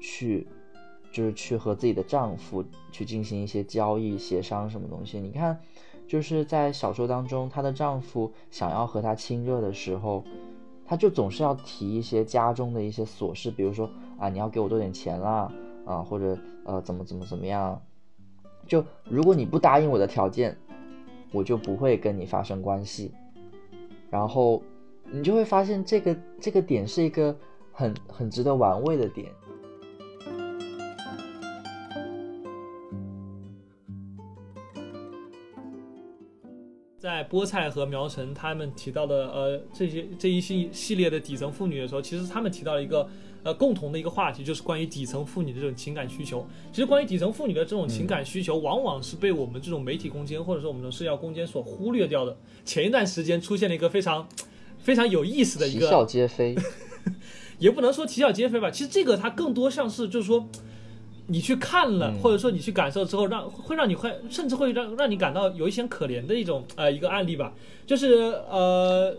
[0.00, 0.46] 去。
[1.14, 5.20] 就是去和自己的丈夫去进行一些交易、协商什么东西。
[5.20, 5.56] 你看，
[6.08, 10.24] 就是在小说当中，她的丈夫想要和她亲热的时候，
[10.84, 15.48] 她就总是要提一些家中的一些琐事，比如说啊，你要给我多点钱啦，
[15.86, 17.80] 啊，或者呃，怎么怎么怎么样。
[18.66, 20.56] 就如果你不答应我的条件，
[21.30, 23.12] 我就不会跟你发生关系。
[24.10, 24.60] 然后
[25.12, 27.36] 你就会发现这个这个点是一个
[27.70, 29.30] 很很值得玩味的点。
[37.04, 43.06] 在菠菜和苗晨他们提到的呃这些这一系系列的底层妇女的时候，其实他们提到了一个
[43.42, 46.48] 呃共同的一个话题，就是关于底层妇女的这种情感需求。
[46.72, 52.34] 其实关于底层妇女的这种情感需求，往往是被我们这种媒体空间或者说我们的社交空间所忽略掉的。
[52.64, 54.26] 前一段时间出现了一个非常
[54.78, 56.56] 非常有意思的一个啼笑皆非，
[57.60, 58.70] 也不能说啼笑皆非吧。
[58.70, 60.48] 其实这个它更多像是就是说。
[61.26, 67.52] 你去看了，或者说你去感受之后，让会让你会甚至会让让你感到有一些可怜的一种呃一个案例吧，
[67.86, 69.14] 就是呃，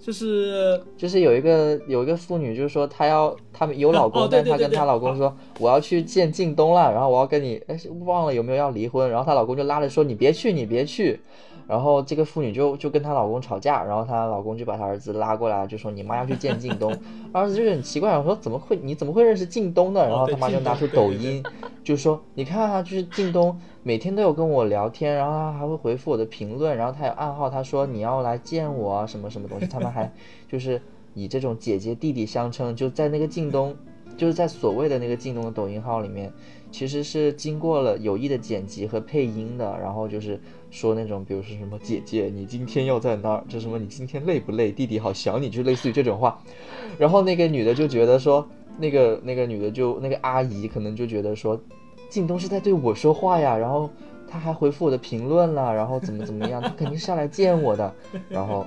[0.00, 11.20] 就是就是有一个有一个妇女，就是说她要她们有老公，但她跟她老公说我要去见靳东了，然后我要跟你哎忘了有没有要离婚，然后她老公就拉着说你别去你别去。
[11.66, 16.94] 然后这个妇女就就跟她老公吵架，然后她老公就把她儿子拉过来，就说你妈要去见靳东。
[17.32, 20.06] 儿子就很奇怪，我说怎么会你怎么会认识靳东呢？
[20.06, 21.42] 然后他妈就拿出抖音，
[21.82, 29.66] 就说你看啊，就是靳东每天都有跟我聊天，然后他还会回复我的评论，然后他有暗号，他说你要来见我啊什么什么东西。
[29.66, 30.12] 他们还
[30.48, 30.80] 就是
[31.14, 33.74] 以这种姐姐弟弟相称，就在那个靳东，
[34.16, 36.30] 就是在所谓的那个靳东的抖音号里面，
[36.70, 40.38] 其实是经过了有意的剪辑和配音的，然后就是。
[40.72, 44.72] 说那种，比如说什么姐姐，你今天要在那儿，就什么你今天累不累？
[44.72, 46.42] 弟弟好想你，就类似于这种话。
[46.98, 51.60] 然后那个女的就觉得说，那个那个女的就那个阿姨可能就觉得说，
[52.08, 53.54] 靳东是在对我说话呀。
[53.54, 53.88] 然后
[54.26, 57.94] 他还回复我的评论了，然后怎么怎么样，他肯定是要来见我的。
[58.30, 58.66] 然后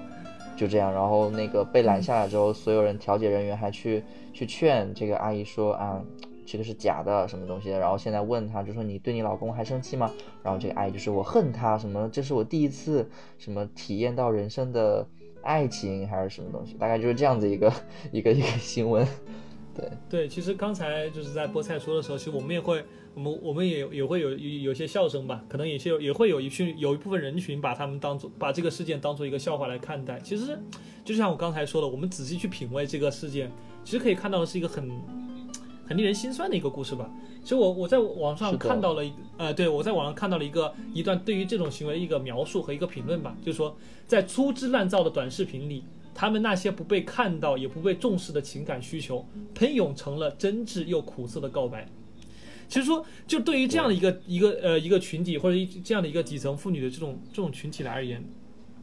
[0.55, 5.99] 就这样，然后那个被拦下来之后，所有人调解人员还去去劝这个阿姨说啊。
[6.45, 7.69] 这个是假的，什么东西？
[7.69, 10.11] 然后现在问他，就说你对你老公还生气吗？
[10.43, 12.07] 然后这个阿姨就说我恨他，什么？
[12.11, 15.05] 这是我第一次什么体验到人生的
[15.41, 16.75] 爱情，还是什么东西？
[16.75, 17.73] 大概就是这样子一个
[18.11, 19.05] 一个一个新闻。
[19.75, 22.81] 对对，其实刚才就是在菠菜说的时候，其实我们也会，
[23.13, 30.17] 我们我们也也会有有些笑声吧，可能也些也会有一群有一部分人群把他们当做把这个事件当做一个笑话来看待。
[30.21, 30.57] 其实
[31.03, 33.51] 就像我刚才说的，我们仔细去品味这个事件，
[33.83, 34.89] 其实可以看到的是一个很
[35.85, 37.09] 很令人心酸的一个故事吧。
[37.41, 43.77] 其实我我在网上看到了一呃，对我在网上看到了一个一段对于这种行为的一个描述和一个评论吧，就是说
[44.07, 45.83] 在粗制滥造的短视频里。
[46.17, 51.85] 他们那些不被看到也不被重视的情感需求，喷涌成了真挚又苦涩的告白。
[52.69, 58.23] 其实说，就对于这样的一个一个呃一个群体或者一这样的一个底层妇女的这种这种群体来而言，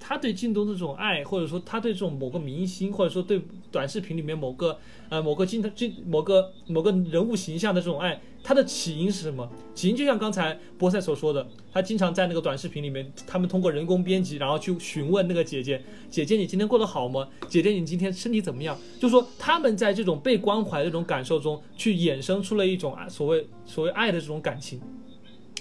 [0.05, 3.41] 他对靳东的这种爱，或者说他对这种某个明星，或者说对
[3.71, 4.77] 短视频里面某个
[5.09, 5.71] 呃某个镜头
[6.05, 9.49] 某个某个人物形象的这种爱，它的起因是什么？
[9.75, 15.81] 起因就像刚才波塞所说的，他经常在那个短视频里面，他们通过人工编辑，然后去询问那个姐姐，
[16.11, 17.29] 姐姐你今天过得好吗？
[17.49, 18.77] 姐姐你今天身体怎么样？
[18.99, 24.81] 就说他们在这种被关怀的这种感受中，去衍生出了一种啊所谓所谓爱的这种感情，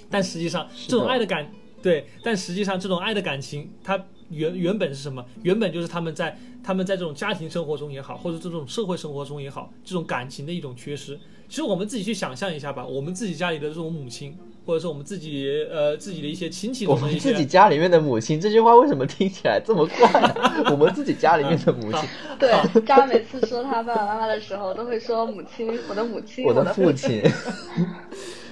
[0.10, 1.50] 但实际上这种爱的感
[1.82, 5.24] 对，但实际上这种爱的感情，它原原本是什么？
[5.44, 11.20] 原本就是他们在他们在这种家庭生活中也好，或者这种社会生活中也好，这种感情的一种缺失。
[11.48, 20.64] 其实我们自己去想象一下吧，我们自己家里的这种母亲，或者是我们自己呃自己的一些亲戚我中的一些们自己家里面的母亲，这句话为什么听起来这么怪、啊？
[20.72, 22.08] 我们自己家里面的母亲，
[22.40, 27.22] 对，渣每次说他爸爸妈妈的时候，都会说母亲，我的母亲，我的的父亲。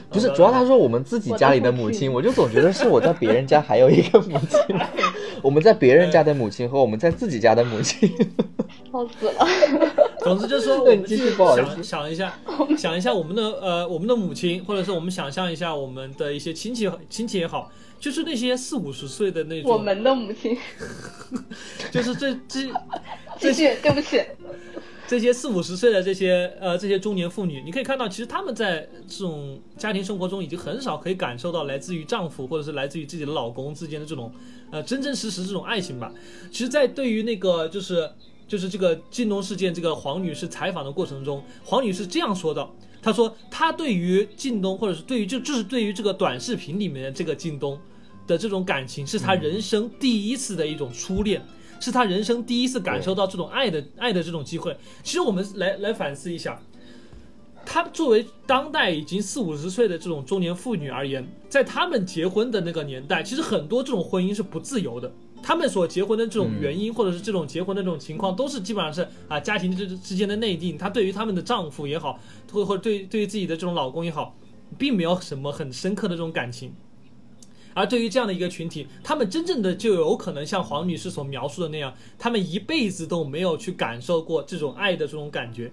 [0.10, 4.60] 不是，主要他说我们自己家里的母亲，我就总觉得是我在别人家还有一个母亲，
[5.44, 8.10] 我们在别人家的母亲和我们在自己家的母亲。
[8.92, 9.48] 笑死了。
[10.22, 11.84] 总之就是说， 我对你继们去续不好意思。
[11.84, 12.34] 想想一下，
[12.78, 20.58] 想一下我们的呃我们的母亲，或者是我们想象一下我们的一些亲戚亲戚也好，就是那些四五十岁的那种，我们的母亲，
[21.92, 22.68] 就是这这
[23.40, 24.22] 继续，对不起，
[25.10, 34.32] 这些四五十岁的这些呃这些中年妇女，你可以看到，其实她们在这种家庭生活中已经很少可以感受到来自于丈夫或者是来自于自己的老公之间的这种
[34.70, 36.14] 呃真真实实这种爱情吧。
[36.52, 38.08] 其实，在对于那个就是
[38.48, 42.70] 就是这个靳东事件这个黄女士采访的过程中，黄女士这样说的，
[43.02, 47.80] 她说她对于靳东或者是对于就就是对于这个短视频里面的这个靳东
[48.28, 51.44] 的这种感情，是她人生第一次的一种初恋。
[51.80, 54.76] 是他人生第一次感受到这种爱的爱的这种机会。
[55.04, 56.62] 其实我们来来反思一下，
[57.66, 65.12] 她作为当代已经四五十岁的这种中年妇女而言，在他们结婚的那个年代，其实很多这种婚姻是不自由的。
[65.42, 70.78] 他们所结婚的这种原因，或者是这种结婚的这种情况，都是基本上是啊家庭之之间的内定。
[70.78, 72.20] 她对于他们的丈夫也好，
[72.52, 74.36] 或或者对对于自己的这种老公也好，
[74.78, 76.74] 并没有什么很深刻的这种感情。
[77.74, 85.72] 而对于这样的一个群体，他们真正的就有可能像黄女士所描述的那样，他们一辈子都没有去感受过这种爱的这种感觉，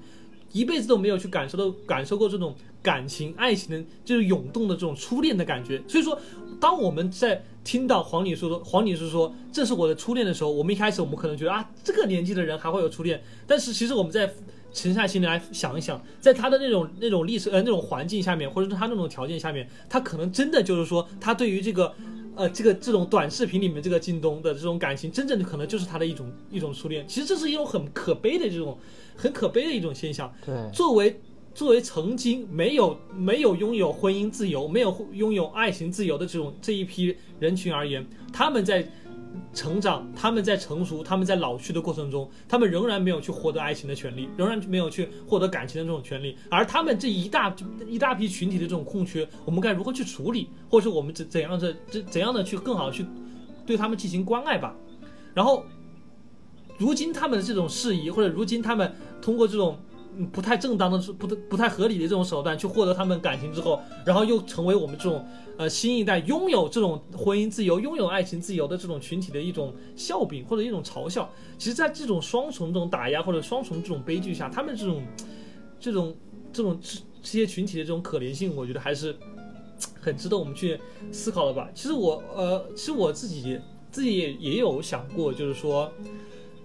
[0.53, 5.83] 一辈子都没有去感受到感受过这种感情、爱情的就是涌动的这种初恋的感觉。
[5.89, 6.19] 所以说，
[6.61, 14.33] 当我们在听到黄女士说黄女士说这是我的初恋的时候，我们一开始我们可能觉得啊，这个年纪的人还会有初恋，但是其实我们在
[14.77, 21.91] 沉下心来想一想，在他的那种那种历史呃那种环境下面，或者是他那种条件下面，他可能真的就是说，他对于这个
[22.35, 27.09] 呃这个这种短视频里面这个靳东的这种感情，真正的可能就是他的一种一种初恋。
[27.09, 28.79] 其实这是一种很可悲的这种
[29.17, 30.31] 很可悲的一种现象。
[30.45, 31.19] 对，作为
[31.55, 38.87] 作为曾经没有没有拥有婚姻自由、没有拥有爱情自由的这种这一批人群而言，他们在
[39.53, 46.37] 成长、他们在成熟、他们在老去的过程中，他们仍然没有去获得爱情的权利，仍然没有去获得感情的这种权利。
[46.51, 47.55] 而他们这一大
[47.87, 53.05] 一大批群体的这种空缺，我们该如何去处理，或者是我们怎怎样的怎怎样的去更好的去
[53.65, 54.75] 对他们进行关爱吧？
[55.35, 55.65] 然后，
[56.79, 59.79] 如今他们的这种事宜，或者如今他们通过这种
[60.33, 65.23] 不太正当的、不不太合理的这种手段去获得他们感情之后，然后又成为我们这种
[65.59, 71.29] 呃新一代拥有这种婚姻自由、拥有爱情自由的这种群体的一种笑柄或者一种嘲笑。
[71.59, 75.03] 其实，在这种双重这种打压或者双重这种悲剧下，他们这种
[75.79, 76.17] 这种
[76.53, 79.15] 这种这这些群体的这种可怜性，我觉得还是
[80.01, 80.81] 很值得我们去
[81.13, 81.69] 思考的吧。
[81.75, 83.61] 其实我呃，其实我自己
[83.91, 85.93] 自己也也有想过，就是说。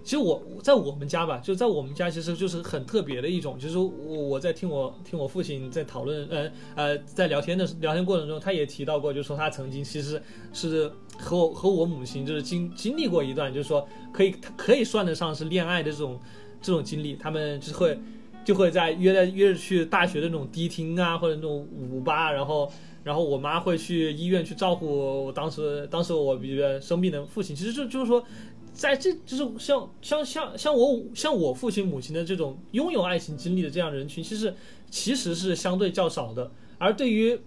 [0.04, 10.20] 其实我在我们家吧，就在我们家，其实就是很特别的一种，就是我我在听我听我父亲在讨论，呃呃，在聊天的聊天过程中，他也提到过，就说他曾经其实
[10.52, 16.18] 是和我和我母亲就是经经历过一段，就是说可以可以算得上是恋爱的这种
[16.60, 17.98] 这种经历，他们就会
[18.44, 22.68] 就会在约在约着去大学的那种迪厅啊，或者那种舞吧，然后
[23.04, 28.24] 然后我妈会去医院去照顾我当时当时我比较生病的父亲，其实就就是说。
[28.72, 34.54] 在这就是像像像像我像我父亲母亲的这种拥有爱情经历的这样人群，其实
[34.90, 36.50] 其实是相对较少的。
[36.78, 37.38] 而对于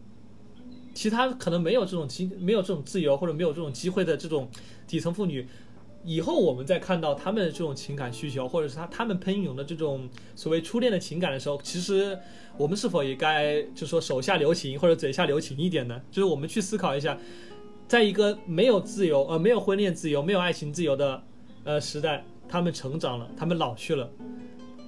[0.93, 4.49] 其他可能没有这种机没有这种自由或者没有这种机会的这种
[4.87, 5.45] 底层妇女，
[6.03, 12.17] 以后我们再看到他们这种情感需求，或者是他他们喷涌的这种所谓初恋的情感的时候，其实
[12.55, 16.01] 我们是否也该就说手下留情或者嘴下留情一点呢？
[16.11, 17.17] 就是我们去思考一下。
[17.87, 21.21] 在一个没有自由呃没有婚恋自由没有爱情自由的
[21.63, 24.09] 呃时代，他们成长了，他们老去了，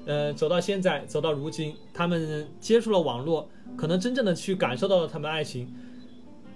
[0.06, 5.72] 呃走到现在走到如今，他们接触了网络，可能真正的去感受到了他们爱情。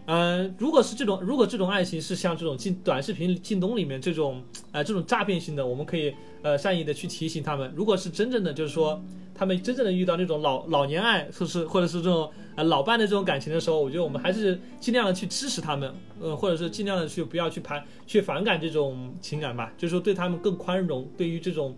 [0.08, 7.72] 嗯，如果是这种如果这种爱情是像这种进短视频靳东里面这种呃这种诈骗性的，我们可以呃善意的去提醒他们。
[7.76, 9.02] 如果是真正的就是说。
[9.34, 21.76] 他们真正的遇到那种老老年爱，或是或者是这种呃老伴的这种感情的时候，我觉得我们还是尽量的去支持他们，呃，或者是尽量的去不要去排去反感这种情感吧，就是说对他们更宽容，对于这种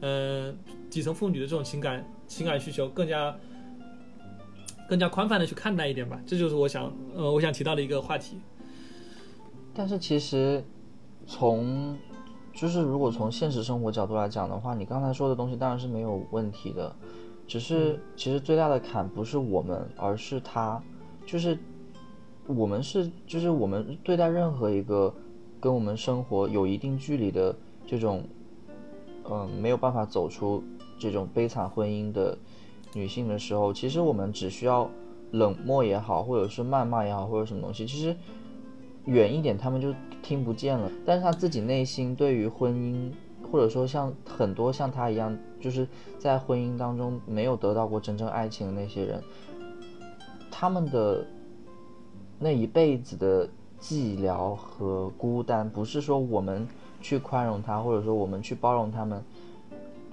[0.00, 0.56] 嗯
[0.90, 3.36] 底层妇女的这种情感情感需求更加
[4.88, 8.36] 更加宽泛的去看待一点吧，这就是我想呃我想提到的一个话题。
[9.74, 10.64] 但是其实
[11.26, 11.98] 从
[12.56, 16.90] 就是如果从现实生活角度来讲的话，你刚才说的东西当然是没有问题的，
[17.46, 20.82] 只是其实最大的坎不是我们，而是他，
[21.26, 21.58] 就是
[22.46, 25.14] 我们是就是我们对待任何一个
[25.60, 27.54] 跟我们生活有一定距离的
[27.86, 28.24] 这种，
[29.30, 30.64] 嗯，没有办法走出
[30.98, 32.36] 这种悲惨婚姻的
[32.94, 34.90] 女性的时候，其实我们只需要
[35.32, 38.16] 冷漠也好，或者是谩骂也好，或者什么东西，其实。
[39.06, 39.94] 远一点，他们就
[40.26, 40.90] 听不见了。
[41.04, 43.12] 但是他自己内心对于婚姻，
[43.48, 45.86] 或者说像很多像他一样，就是
[46.18, 49.22] 在婚姻当中没有得到过真正爱情的那些人，
[50.50, 51.24] 他们的
[52.40, 53.48] 那一辈子的
[53.80, 56.66] 寂寥和孤单，不是说我们
[57.00, 59.22] 去宽容他，或者说我们去包容他们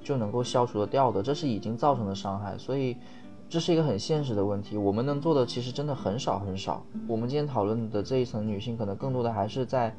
[0.04, 2.56] 就能够消除的掉的，这是已经造成的伤害。
[2.60, 2.96] 所以。
[3.50, 6.84] 这是一个很现实的问题，我们能做的其实真的很少很少。
[7.08, 9.96] 我们今天讨论的这一层女性，可能更多的还是在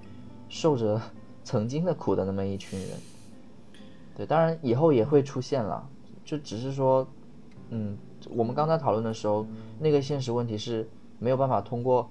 [0.48, 1.00] 受着
[1.44, 2.90] 曾经的苦的那么一群人。
[4.16, 5.88] 对，当然以后也会出现了，
[6.24, 7.06] 就只是说，
[7.70, 7.96] 嗯，
[8.30, 9.46] 我们刚才讨论的时候，
[9.78, 10.88] 那个现实问题是
[11.18, 12.10] 没有办法通过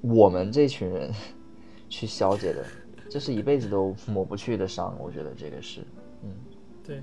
[0.00, 1.12] 我们这群人
[1.88, 2.64] 去消解的，
[3.08, 4.96] 这是一辈子都抹不去的伤。
[4.98, 5.86] 我觉得这个是，
[6.22, 6.30] 嗯，
[6.84, 7.02] 对。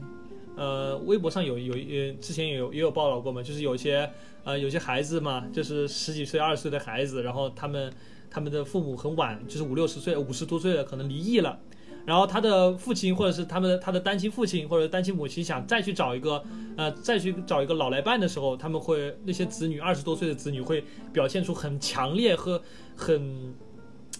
[0.58, 4.10] 呃，微博上有有呃，之前有也有报道过嘛，就是有些
[4.44, 7.94] 呃有些孩子嘛，就是十几岁、二十岁的孩子，然后他们
[8.32, 11.60] 他们的父母很晚，就是五六十岁、五十多岁了，可能离异了，
[12.08, 16.44] 然后他的父亲或者是他们他的单亲父亲或者单亲母亲想再去找一个
[16.76, 20.84] 呃再去找一个老来伴的时候，他们会那些子女二十多岁的子女会
[21.14, 22.60] 表现出很强烈和
[22.96, 23.54] 很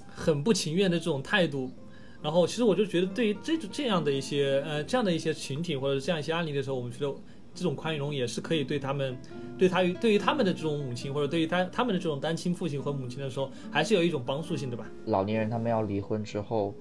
[0.08, 1.72] 很不情愿的这种态度。
[2.22, 7.14] 然后，其实我就觉得，对于这种这样的一些呃这样的一些群体或者这样一些案例的时候，我们觉得
[7.54, 9.18] 这种宽容也是可以对他们，
[9.58, 14.86] 对他于对于他们的这种母亲或者对于他他们的这种单亲父亲和母亲的时候，还是有一种帮助性的吧。
[15.06, 16.74] 老年人他们要离婚之后，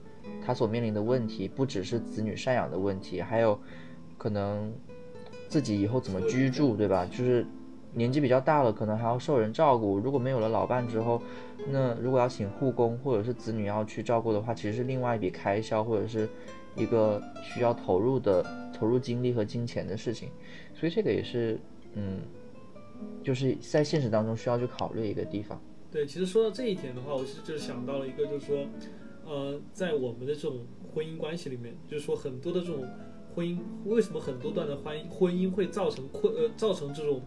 [0.44, 3.60] 他所面临的问题不只是子女赡养的问题，还有
[4.16, 4.72] 可能
[5.48, 7.06] 自己以后怎么居住，对吧？
[7.06, 7.46] 就是。
[7.96, 9.98] 年纪比较大了，可能还要受人照顾。
[9.98, 11.20] 如果没有了老伴之后，
[11.70, 16.28] 那如果要请护工或者是子女要去照顾的话，其实是另外一笔开销，或者是
[16.76, 18.44] 一个需要投入的
[18.74, 20.28] 投入精力和金钱的事情。
[20.74, 21.58] 所以这个也是，
[21.94, 22.20] 嗯，
[23.24, 25.58] 就是在现实当中需要去考虑一个地方。
[25.90, 28.66] 对，其实说到这一点的话，我其实就是想到了一个，就是说，
[29.24, 32.84] 呃，在我们的这种婚姻关系里面，就是说很多的这种
[33.34, 37.22] 婚姻，为什么很多段的婚姻婚姻会造成困呃造成这种。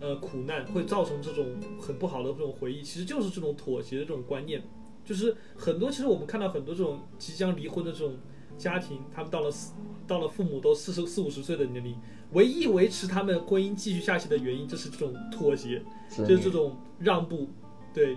[0.00, 4.62] 呃，苦难会造成这种很不好的这种回忆，其实就是这种妥协的这种观念，
[5.04, 8.14] 就是很多其实我们看到很多这种即将离婚的这种
[8.56, 9.72] 家庭，他们到了四
[10.06, 11.96] 到了父母都四十四五十岁的年龄，
[12.32, 15.82] 唯一维持他们婚姻继续下去的原因，就是这种妥协，
[16.16, 17.48] 就是这种让步，
[17.92, 18.16] 对，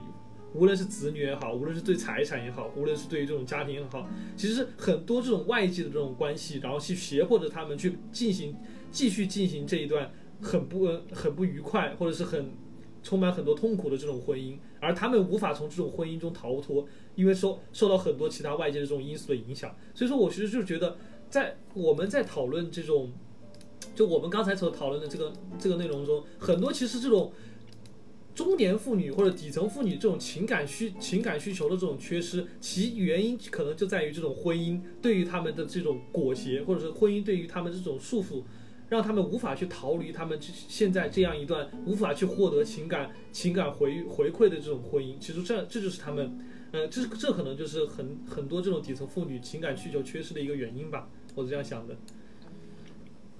[0.53, 4.07] 无论是子女也好，无论是对财产也好，无论是对于这种家庭也好，
[4.37, 8.55] 其实很多这种外界的这种关系，然后去胁迫着他们去进行
[8.91, 10.11] 继续进行这一段。
[10.41, 12.51] 很不很不愉快，或者是很
[13.03, 16.85] 充满很多痛苦的这种婚姻，而他们无法从这种婚姻中逃脱，
[17.15, 19.75] 因为受受到很多其他外界的这种因素的影响。
[19.93, 20.97] 所以说我其实就觉得，
[21.29, 23.11] 在我们在讨论这种，
[23.95, 27.31] 就我们刚才所讨论的这个这个内容中，很多其实这种
[28.35, 38.43] 中年妇女或者底层妇女这种情感需情感需求的这种缺失，其原因可能就在于这种婚姻对于他们的这种裹挟，或者是婚姻对于他们这种束缚。
[38.91, 46.37] 让他们无法去逃离他们现在这样一段无法去获得情感情感回回馈的这种婚姻，其实这这就是他们，
[46.73, 51.95] 呃，这这可能就是很很多这种底层妇女情感需求缺失的一个原因吧，我是这样想的。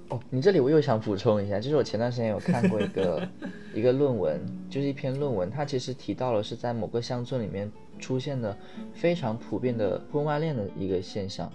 [0.08, 3.28] 哦，你这里我又想补充一下，就是我前段时间有看过一个
[3.76, 4.40] 一个论文，
[4.70, 8.58] 就是一篇论文，它其实提到了是在某个乡村里面出现的
[8.94, 11.52] 非常普遍的婚外恋的一个现象。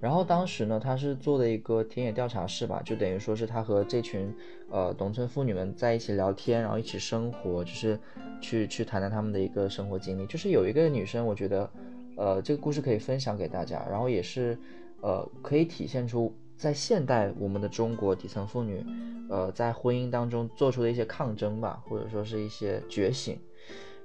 [0.00, 4.34] 然后当时呢，他是做的一个田野调查室吧，就等于说是他和这群
[4.70, 7.98] 呃农村妇女们在一起聊天，然后一起生活，就是
[8.40, 10.26] 去去谈谈他们的一个生活经历。
[10.26, 11.70] 就是有一个女生，我觉得
[12.16, 14.58] 呃这个故事可以分享给大家，然后也是
[15.00, 16.34] 呃可以体现出。
[16.58, 18.84] 在现代，我们的中国底层妇女，
[19.30, 23.38] 呃，在婚姻当中做出的一些抗争吧，或者说是一些觉醒，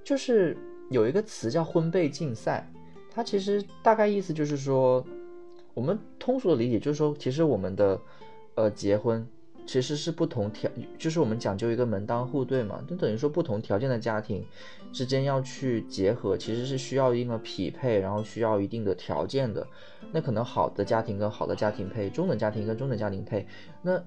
[0.04, 0.56] 就是
[0.92, 2.72] 有一个词叫“婚备竞赛”，
[3.10, 5.04] 它其实大概意思就是说，
[5.74, 8.00] 我们通俗的理解就是说，其实我们的，
[8.56, 9.28] 呃，结婚。
[9.66, 14.46] 其实是不同条，就是我们讲究一个门当户对嘛，就等于说不同条件的家庭
[14.92, 19.66] 之间要去结合，其实是需要一定的匹配，然后需要一定的条件的。
[20.12, 23.48] 那可能好的家庭跟好的家庭配，中等家庭跟中等家庭配，
[23.82, 23.98] 那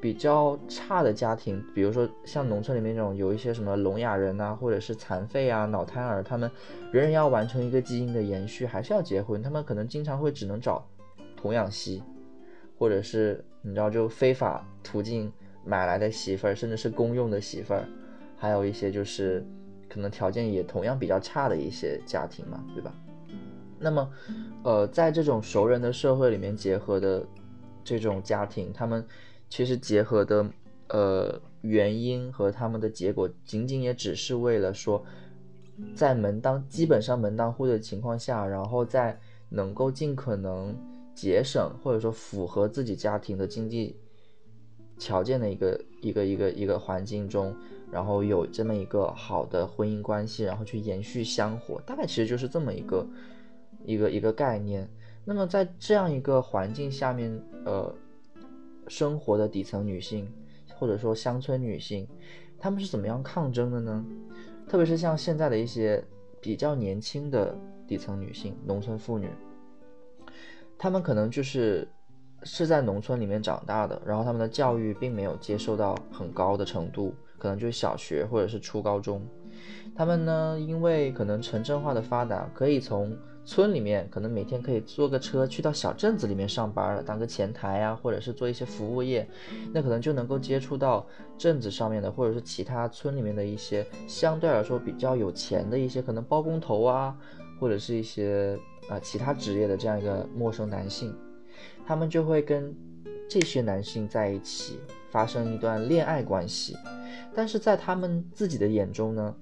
[0.00, 6.48] 比较差的家庭，比如说像农村里面这种有一些什么聋哑人啊，或者是残废啊、脑瘫儿，他们
[6.92, 10.86] 仍然要完成一个基因的延续，还是要结婚，他们可能经常会只能找
[11.40, 12.02] 童养媳，
[12.78, 13.44] 或者是。
[13.62, 15.30] 你知道，就非法途径
[15.66, 17.86] 买来的媳妇儿，甚至是公用的媳妇儿，
[18.38, 19.46] 还有一些就是
[19.86, 22.94] 可能条件也同样比较差的一些家庭嘛，对吧？
[23.78, 24.10] 那么，
[24.64, 27.22] 呃，在这种熟人的社会里面结合的
[27.84, 29.06] 这种家庭，他们
[29.50, 30.50] 其实结合的
[30.88, 35.04] 呃原因和他们的结果，仅仅也只是为了说，
[35.94, 39.20] 在门当基本上门当户对的情况下，然后在
[39.50, 40.74] 能够尽可能。
[41.20, 43.94] 节省或者说符合自己家庭的经济
[44.98, 47.54] 条件的一个一个一个一个环境中，
[47.92, 53.06] 然后有这么一个好的婚姻关系，然后去延续香火，大概其实就是这么一个
[53.84, 54.88] 一个一个概念。
[55.26, 57.94] 那么在这样一个环境下面，呃，
[58.88, 60.26] 生活的底层女性
[60.74, 62.08] 或者说乡村女性，
[62.58, 64.02] 她们是怎么样抗争的呢？
[64.66, 66.02] 特别是像现在的一些
[66.40, 67.54] 比较年轻的
[67.86, 69.28] 底层女性、农村妇女。
[70.82, 71.86] 他们可能就是
[72.42, 79.20] 是在农村里面长大的，然后他们的教育并没有接受到很高的程度，可能就是小学或者是初高中。
[79.94, 83.14] 他们呢，因为可能城镇化的发达，可以从
[83.44, 89.28] 村里面可能每天可以坐个车去到小镇子里面上班，当个前台啊，或者是做一些服务业，
[89.74, 91.06] 那可能就能够接触到
[91.36, 97.14] 镇子上面的，或者是其他村里面的一些相对来说比较有钱的一些可能包工头啊，
[97.60, 98.58] 或者是一些。
[98.90, 101.14] 啊，其他职业的这样一个陌生男性，
[101.86, 102.74] 他们就会跟
[103.28, 104.80] 这些男性在一起
[105.10, 106.76] 发生一段恋爱关系，
[107.32, 109.36] 但是在他们自己的眼中呢，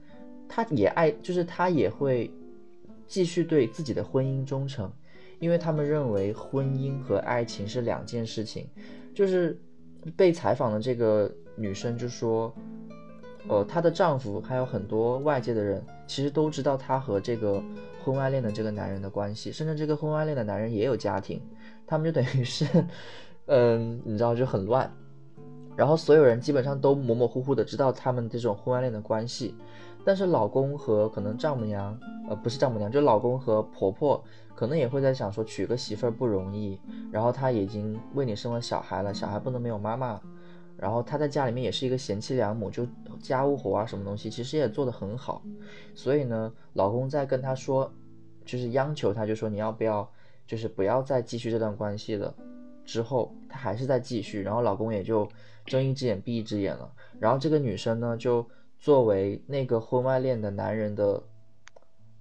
[0.46, 2.30] 他也爱，就是他也会
[3.06, 4.92] 继续对自己的婚姻忠诚，
[5.38, 8.68] 因为他们认为婚姻和爱情是两件事情。
[9.14, 9.58] 就是
[10.14, 12.54] 被采访的这个女生就说，
[13.48, 17.62] 呃，她的丈夫还有很多外界的人，其实都知道她和这个。
[18.08, 21.42] 婚外恋的这个男人的关系，甚至这个婚外恋的男人也有家庭，
[21.86, 22.66] 他们就等于是，
[23.44, 24.90] 嗯，你知道就很乱，
[25.76, 29.54] 然后所有人基本上都模模糊糊的知道他们这种婚外恋的关系，
[30.06, 31.98] 但是老公和可能丈母娘，
[32.30, 36.80] 呃，不是丈母娘，就老公和婆婆，可能也会在想说娶个媳妇儿不容易，
[37.12, 40.18] 然后他已经为你生了小孩了，小孩不能没有妈妈。
[40.80, 42.86] 然后她在家里面也是一个贤妻良母，就
[43.20, 45.42] 家务活啊什么东西，其实也做得很好。
[45.92, 47.92] 所以呢，老公在跟她说，
[48.48, 50.10] 就是央求她，就说你要不要，
[50.46, 52.34] 就是不要再继续这段关系了。
[52.82, 55.28] 之后她还是在继续，然后老公也就
[55.66, 56.90] 睁一只眼闭一只眼了。
[57.20, 61.22] 然后这个女生呢，就作为那个婚外恋的男人的，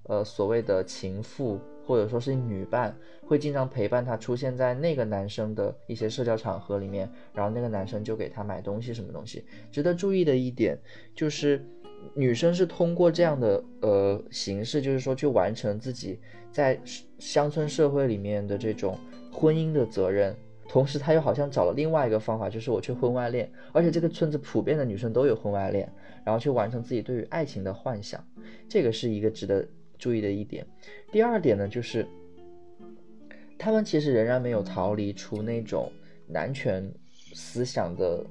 [0.04, 1.62] 呃，所谓的情妇。
[1.88, 2.94] 或者说是女伴
[3.26, 9.46] 会经常陪伴他出现在那个男生的一些社交场合里面，然后那个男生就给他买东西什么东西。
[9.72, 10.78] 值得注意的一点
[11.16, 11.66] 就是，
[12.14, 16.20] 女生是通过这样的呃形式，就是说去完成自己
[16.52, 16.80] 在
[17.20, 18.98] 乡村社会里面的这种
[19.32, 20.36] 婚姻的责任，
[20.68, 25.92] 同时她又好像找了另外一个方法，就是我去婚外恋，而且这个村子普遍的女生都有婚外恋，
[26.24, 28.24] 然后去完成自己对于爱情的幻想，
[28.70, 29.66] 这个是一个值得。
[30.00, 30.64] 注意的一点，
[31.12, 32.06] 第二点呢，就是
[33.58, 35.92] 他们其实仍然没有逃离出那种
[36.28, 36.88] 男权
[37.34, 38.24] 思想的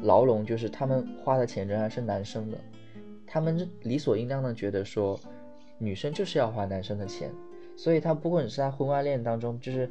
[0.00, 2.58] 牢笼，就是他们花的钱仍然是男生的，
[3.30, 5.18] 他们理所应当的觉得说，
[5.78, 7.30] 女生就是要花男生的钱，
[7.76, 9.90] 所以他不管是在婚外恋当中，就是，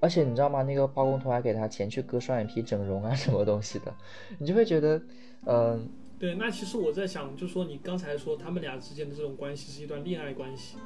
[0.00, 0.62] 而且你知道吗？
[0.62, 3.94] 那个包工头还给他钱去割双眼皮、整容啊， 什么东西的，
[4.38, 5.00] 你就会觉得，
[5.46, 5.88] 嗯。
[6.18, 10.76] 对，那其实我在想，就说你刚才说他们俩之间的这种关系是一段恋爱关系，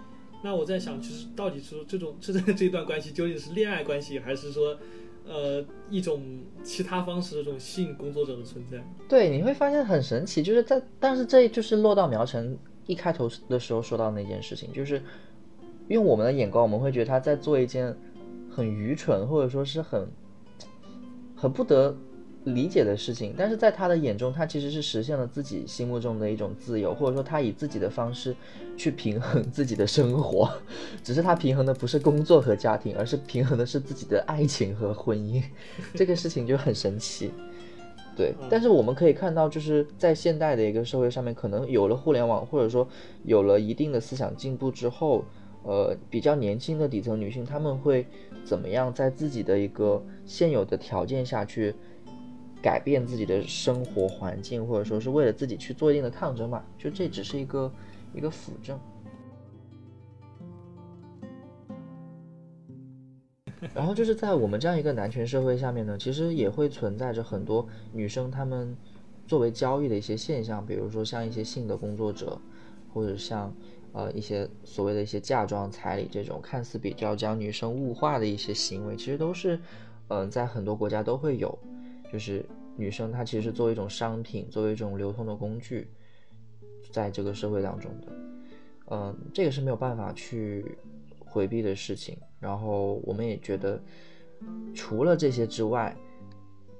[0.44, 4.76] 那我在想，其实到底是这种这 这段关系究竟是恋爱关系，还是说，
[5.26, 6.20] 呃，一种
[6.62, 8.82] 其他方式的这种吸引工作者的存在？
[9.08, 12.56] 对，你会发现很神奇，就是在，但是这就是落到苗城
[12.86, 15.02] 一开头的时候说到那件事情，就是
[15.88, 17.96] 用我们的眼光，我们会觉得他在做一件
[18.50, 20.08] 很愚蠢，或者说是很
[21.36, 21.96] 很不得。
[22.44, 28.34] 理解的事情，但是在他的眼中，他其实是实现了自己心目中的一种自由，或者说他以自己的方式
[28.76, 30.50] 去平衡自己的生活，
[31.04, 35.40] 只是他平衡的不是工作和家庭，而是平衡的是自己的爱情和婚姻，
[35.94, 37.30] 这个事情就很神奇。
[38.16, 42.86] 对，但是我们可以看到，就是在现代的一个社会上面，可能有了互联网，或者说
[43.24, 45.24] 有了一定的思想进步之后，
[45.62, 48.04] 呃，比较年轻的底层女性，她们会
[48.44, 51.74] 怎么样在自己的一个现有的条件下去。
[52.62, 57.70] 改变自己的生活环境，或者说是为了自己去做一定的抗争嘛，就这只是一个
[58.14, 58.78] 一个辅证。
[63.74, 68.76] 然后就是在我们这样一个男权社会下面呢，其实也会存在着很多女生她们
[69.26, 72.40] 作为交易的一些现象，比如说像一些性的工作者，
[72.92, 73.54] 或者像
[73.92, 79.60] 呃一些所谓的一些嫁妆彩礼这种看似比较将女生物化的一些行为，其实都是
[80.08, 81.58] 嗯在很多国家都会有。
[82.12, 82.44] 就是
[82.76, 85.88] 女生，她其实是作为一种商品，作为一种流通的工具，
[86.90, 88.08] 在这个社会当中的，
[88.90, 90.76] 嗯，这个是没有办法去
[91.18, 92.18] 回避的事情。
[92.38, 93.80] 然后我们也觉得，
[94.74, 95.96] 除了这些之外，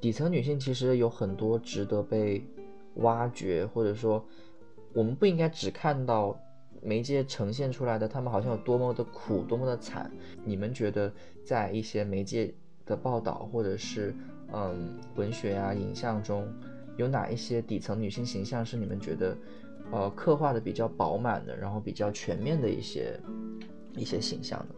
[0.02, 2.44] 底层女性其实有很多值得被
[2.96, 4.22] 挖掘，或者说，
[4.92, 6.38] 我们不应该只看到
[6.82, 10.12] 媒介呈现出来的她们好像有多么的苦，多么的惨。
[10.44, 11.10] 你们觉得，
[11.42, 12.52] 在一些媒介
[12.84, 14.14] 的报道，或者是？
[14.54, 16.46] 嗯，文学呀、影像中
[16.98, 19.34] 有哪一些底层女性形象是你们觉得，
[19.90, 23.18] 呃，刻画的比较饱满的，然后比较全面的一些
[23.96, 24.74] 一些形象呢？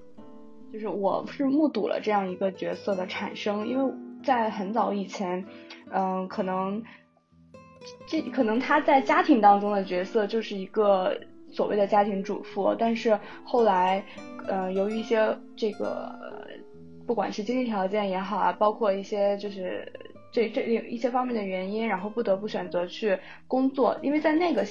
[0.73, 3.93] 就是我是目睹了这样一个角色的产生，因为
[4.25, 5.45] 在很早以前，
[5.91, 6.81] 嗯，可能
[8.07, 11.19] 这可能她在家庭当中的角色就是一个
[11.51, 14.05] 所谓的家庭主妇，但是后来，
[14.47, 16.15] 呃，由于一些这个。
[17.07, 19.93] 不管是经济条件也好啊，包括一些就是
[20.33, 24.65] 这这一些方面的原因，然后不得不选择去工作，因为在那个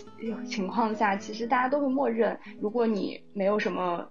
[0.46, 4.10] 情况下，其实大家都会默认，如果你没有什么。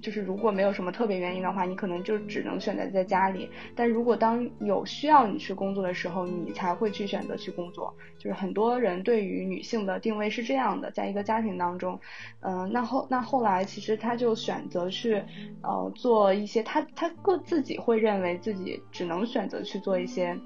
[0.00, 3.48] 就是如果没有什么特别原因的话，你可能就只能选择在家里。
[3.74, 7.94] 但如果当有需要你去工作的时候，你才会去选择去工作。
[8.18, 12.00] 就是很多人对于女性的定位是这样的，在一个家庭当中，
[12.40, 15.24] 嗯，那后那后来其实他就选择去，
[15.62, 20.40] 呃，做一些他他各自己会认为自己只能选择去做一些。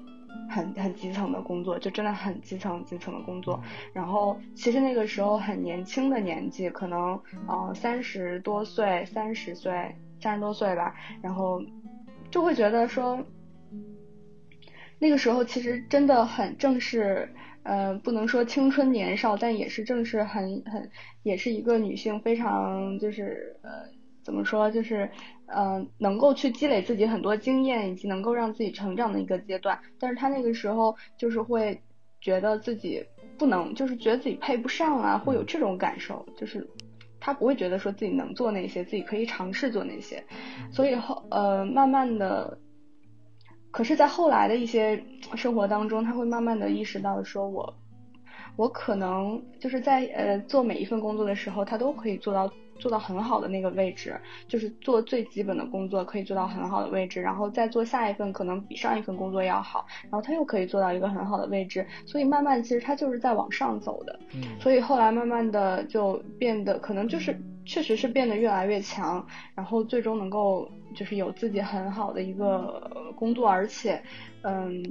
[0.49, 3.61] 很很基层的工作，就真的很基层基层的工作。
[3.93, 10.95] 然后其实那个时候很年轻的年纪，可能呃三十多岁、三十岁、三十多岁吧。
[11.21, 11.61] 然后
[12.29, 13.23] 就会觉得说，
[14.99, 17.29] 那个时候其实真的很正是，
[17.63, 20.89] 呃，不能说青春年少，但也是正是很很，
[21.23, 24.00] 也是一个女性非常就是呃。
[24.23, 25.09] 怎么说，就是，
[25.47, 29.79] 嗯，能够去积累自己很多经验，以及能够让自己成长的一个阶段。
[29.99, 31.81] 但是他那个时候就是会
[32.19, 33.03] 觉得自己
[33.37, 36.25] 不能，就是觉得自己配不上啊，会有这种感受。
[36.37, 36.67] 就是
[37.19, 40.23] 他不会觉得说自己能做那些，自己可以尝试做那些。
[40.71, 42.57] 所以后，呃，慢慢的，
[43.71, 45.03] 可是，在后来的一些
[45.35, 47.73] 生活当中，他会慢慢的意识到，说我，
[48.55, 52.51] 我可能就是在呃做每一份工作的时候，他都可以做到。
[52.81, 74.01] 做到很好的那个位置，就是做最基本的工作可以做到很好的位置，然后再做下一份可能比上一份工作要好，然后他又可以做到一个很好的位置，所以慢慢其实他就是在往上走的，嗯，所以后来慢慢的就变得可能就是确实是变得越来越强，然后最终能够就是有自己很好的一个工作，而且，
[74.41, 74.83] 嗯，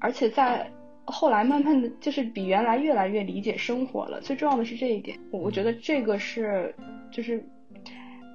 [0.00, 0.68] 而且在。
[1.06, 6.74] 后来慢慢的就是比原来越来越理解生活了，最重要的是这一点，我我觉得这个是
[7.10, 7.44] 就是，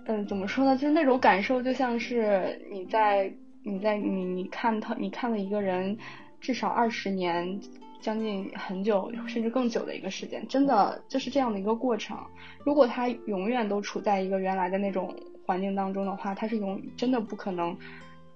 [0.05, 0.75] 嗯，怎么说呢？
[0.75, 3.31] 就是那种感受，就像是你在
[3.63, 5.97] 你在你你看他你看了一个人
[6.39, 7.59] 至少二十年，
[8.01, 12.17] 将近很久甚至更久的一个时间，真的就是这样的一个过程。
[12.63, 15.13] 如果他永远都处在一个原来的那种
[15.45, 17.75] 环境当中的话，他是永真的不可能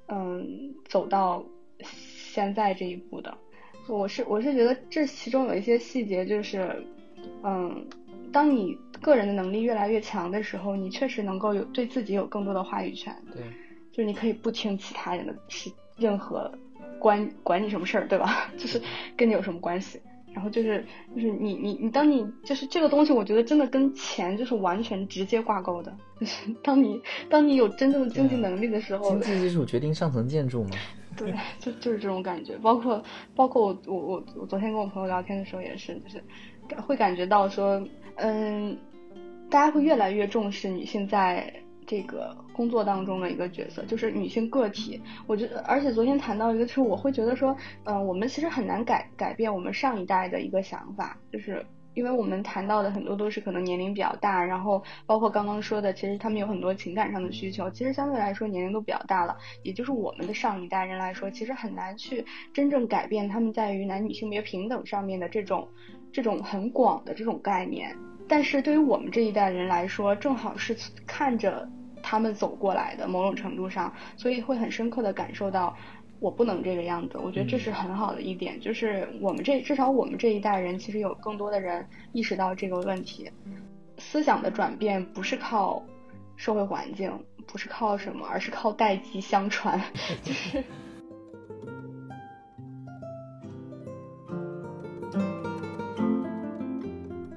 [0.08, 1.44] 嗯走到
[1.82, 3.38] 现在这一步的。
[3.88, 6.84] 我是我是觉得这其中有一些细节，就是，
[7.44, 7.86] 嗯，
[8.32, 13.16] 当你个人的能力越来越强的时候，你确实能够有对自己有更多的话语权。
[13.34, 13.42] 对，
[13.92, 16.52] 就是你可以不听其他人的，是任何
[17.00, 18.50] 关管你什么事儿，对吧？
[18.58, 18.82] 就是
[19.18, 20.00] 跟你有什么关系？
[20.34, 25.96] 然后就是就是你你你，当你就是这个东西，我觉得真的跟钱就是完全直接挂钩的。
[26.20, 30.72] 就 是当你当你有真正的经济能力的时候，经济基础决定上层建筑嘛。
[31.18, 32.57] 对，就就是这种感觉。
[32.57, 33.03] 包括
[33.36, 36.24] 包括我我我我昨天跟我朋友聊天的时候也是，就是
[36.82, 37.82] 会感觉到说，
[38.16, 38.78] 嗯，
[39.49, 41.53] 大家会越来越重视女性在。
[41.86, 47.53] 这个工作当中的一个角色就是女性个体，我觉得，而且昨天谈到一个，就是我会觉得说，
[47.84, 51.64] 嗯，我们其实很难改改变我们上一代的一个想法，就是
[51.94, 65.68] 因为我们谈到的很多都是可能年龄比较大，然后包括刚刚说的，其实他们有很多情感上的需求，其实相对来说年龄都比较大了，也就是我们的上一代人来说，其实很难去真正改变他们在于男女性别平等上面的这种
[66.12, 67.96] 这种很广的这种概念。
[68.28, 70.76] 但是对于我们这一代人来说，正好是
[71.06, 71.68] 看着
[72.02, 75.76] 他们走过来的，某种程度上，所以会很深刻的感受到，
[76.24, 77.17] 我不能这个样子。
[77.17, 83.30] 我觉得这是很好的一点，就是我们这至少我们这一代人，其实有更多的人意识到这个问题。
[83.97, 85.84] 思想的转变不是靠
[86.38, 87.11] 社会环境，
[87.45, 89.78] 不是靠什么，而是靠代际相传，
[90.24, 90.63] 就是。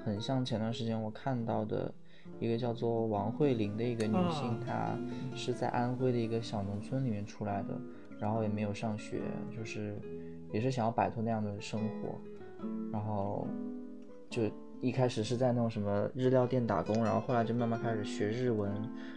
[0.05, 1.93] 很像前段时间我看到的
[2.39, 4.97] 一个叫做王慧玲的一个女性，她
[5.35, 7.77] 是在安徽的一个小农村里面出来的，
[8.19, 9.21] 然后也没有上学，
[9.57, 9.97] 就是
[10.53, 12.19] 也是想要摆脱那样的生活，
[12.93, 13.47] 然后
[14.29, 14.43] 就
[14.81, 18.71] 一开始是在那种什么日料店打工，然后后来就慢慢开始学日文，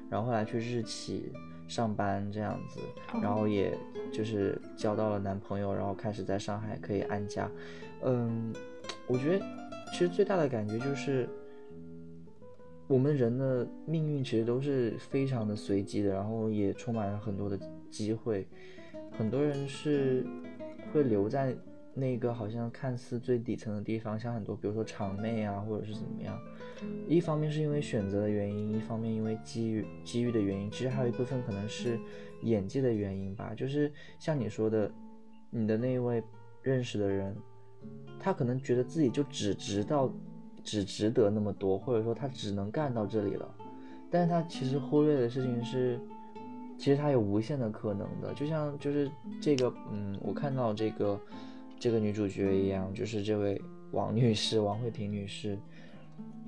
[0.10, 1.32] 然后后来去日企
[1.68, 2.80] 上班这样子，
[3.22, 3.78] 然后也
[4.12, 7.50] 就是交到了男朋友，然后开始在上海可以安家，
[8.04, 8.54] 嗯，
[9.08, 9.46] 我觉得。
[9.92, 11.28] 其实最大的感觉就是，
[12.86, 18.48] 我们人的命运其实都是非常的随机的，然后也充满了很多的机会。
[19.20, 20.26] 很多人是
[20.94, 21.54] 会留在
[21.94, 26.40] 那个好像看似最底层的地方，像很多比如说场妹啊，或者是怎么样。
[27.06, 32.00] 一方面是因为选择的原因，一方面因为机遇机遇的原因，其实还有一部分可能是
[32.44, 33.54] 眼界的原因吧。
[33.54, 34.90] 就是像你说的，
[35.50, 36.24] 你的那位
[36.62, 37.36] 认识的人。
[38.22, 40.10] 他可能觉得自己就只值到，
[40.64, 43.56] 只值得那么多，或者说他只能干到这里了，
[44.10, 45.98] 但是他其实忽略的事情是，
[46.80, 49.12] 其实它有无限的可能的，就像就是
[49.42, 51.20] 这个，嗯，我看到这个
[51.78, 53.62] 这个女主角一样，就是这位
[53.92, 55.60] 王女士，王慧萍女士，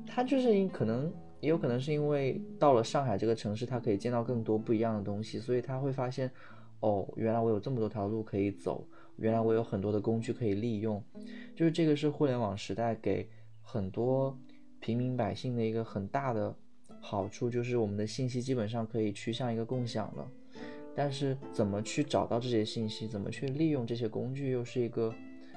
[0.08, 1.12] 她就是因可能
[1.42, 6.32] 也有可能是因为到了上海这个城市，她可以见到更多不一样的东西，所以她会发现，
[6.80, 8.88] 哦，原来我有这么多条路可以走。
[9.18, 11.04] 原来我有很多的工具可以利用，
[11.56, 13.30] 就是这个是互联网时代给
[13.62, 14.36] 很多
[14.80, 16.56] 平民百姓的一个很大的
[17.02, 20.26] 好处，就是我们的信息基本上可以趋向一个共享了。
[20.96, 25.14] 但是怎么去找到这些信息，怎么去利用这些工具，又是一个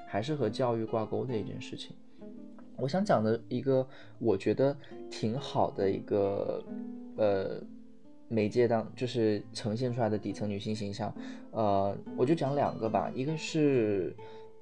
[0.09, 1.95] 还是和教育挂钩的一件事情。
[2.77, 3.87] 我想讲的一个
[4.19, 4.77] 我觉得
[5.11, 6.65] 挺好的一个
[7.17, 7.63] 呃。
[8.27, 11.15] 媒介当就是呈现出来的底层女性形象，
[11.53, 14.17] 呃，我就讲两个吧，一个是，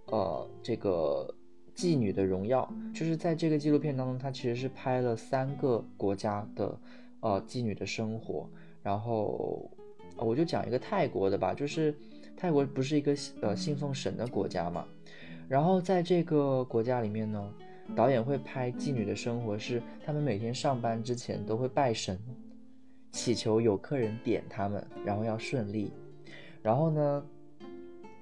[0.07, 1.33] 呃，这个
[1.75, 6.79] 妓女的荣耀，就是在这个纪录片当中，它其实是拍了三个国家的，
[7.21, 8.49] 呃，妓女的生活，
[8.83, 9.71] 然后
[10.17, 11.95] 我就讲一个泰国的吧，就是
[12.37, 14.85] 泰国不是一个呃信奉神的国家嘛，
[15.49, 17.53] 然后在这个国家里面呢，
[17.97, 22.19] 导演会拍妓女的生活，是他们每天上班之前都会拜神。
[23.13, 25.93] 祈求有客人点他们，然后要顺利，
[26.63, 27.23] 然后呢，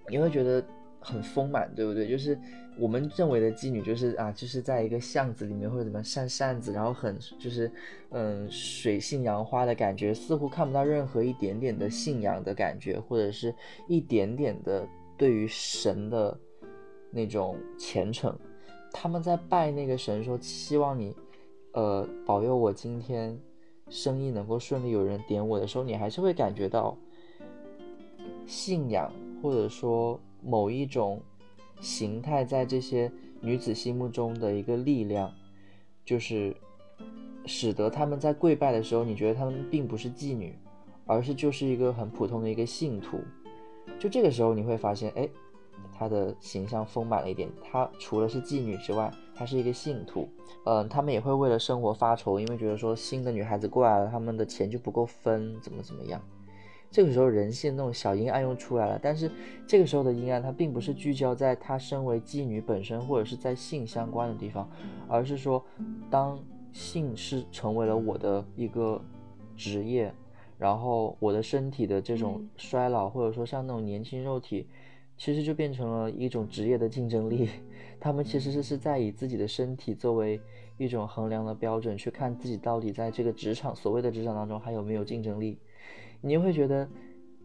[0.08, 0.60] 你会觉得
[1.00, 2.08] 很丰满，对不对？
[2.08, 2.38] 就是
[2.78, 7.70] 我们认为的妓女，就是啊，就是在一个巷子里面或者怎么扇扇子，然后很就是
[8.10, 13.54] 嗯水性杨花的感觉，似乎看不到任何一点点的信仰的感觉，或者是
[13.88, 14.86] 一点点的
[15.16, 16.38] 对于神的
[17.10, 18.38] 那种虔诚。
[18.92, 21.14] 他们在拜那个神，说希望你
[21.72, 23.38] 呃保佑我今天。
[23.92, 26.96] 生意能够顺利，有人点我的时候，你还是会感觉到
[28.46, 31.20] 信仰，或者说某一种
[31.80, 33.10] 形态在这些
[33.40, 35.32] 女子心目中的一个力量，
[36.04, 36.54] 就是
[37.46, 40.54] 使得他们在跪拜的时候，你觉得他们并不是妓女，
[41.06, 43.18] 而是就是一个很普通的一个信徒。
[43.98, 45.28] 就这个时候，你会发现，哎，
[45.92, 47.48] 她的形象丰满了一点。
[47.62, 50.28] 她除了是妓女之外，她是一个信徒，
[50.64, 56.20] 嗯，他们也会为了生活发愁，因为觉得说新的女孩子过来了，他们的钱就不够分，怎么怎么样。
[56.90, 59.30] 这个时候人性那种小阴暗又出来了，但是
[59.66, 64.68] 这个时候的阴暗，它并不是聚焦在她身为妓女本身，或者是在性相关的地方，
[65.08, 65.64] 而是说，
[66.10, 66.38] 当
[66.72, 69.00] 性是成为了我的一个
[69.56, 70.12] 职业，
[70.58, 74.66] 然后我的身体的这种衰老，或者说像那种年轻肉体。
[75.16, 77.46] 其实就变成了一种职业的竞争力。
[78.00, 80.40] 他们其实是是在以自己的身体作为
[80.78, 85.58] 一种衡量的标准，去看自己到底在这个职场所谓的职场当中还有没有竞争力。
[86.20, 86.88] 你会觉得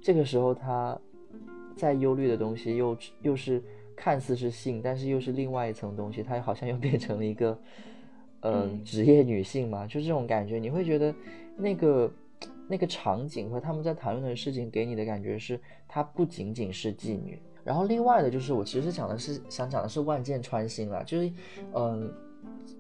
[0.02, 0.98] 这个时候他
[1.76, 3.62] 在忧虑的东西又又是
[3.96, 7.58] 看似是性，但是又是另外一层东西，他好像又变成了一个
[8.42, 10.60] 嗯职业女性嘛，就这种感觉。
[10.60, 11.14] 你会觉得
[11.56, 12.12] 那个
[12.68, 17.40] 那个场景和他们在谈论的事情给你的感觉是，她不仅仅是妓女。
[17.64, 21.32] 然后另外的就是，我其实讲的是想讲的是万箭穿心了，就是，
[21.74, 22.14] 嗯，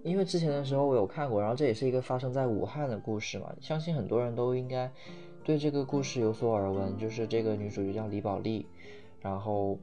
[0.04, 4.92] 因为之前的时候我有看过，然后这也是一个发生在武汉的故事嘛，相信很多人都应该
[5.46, 8.66] 对这个故事有所耳闻，就是这个女主角叫李宝莉，
[9.22, 9.78] 然后，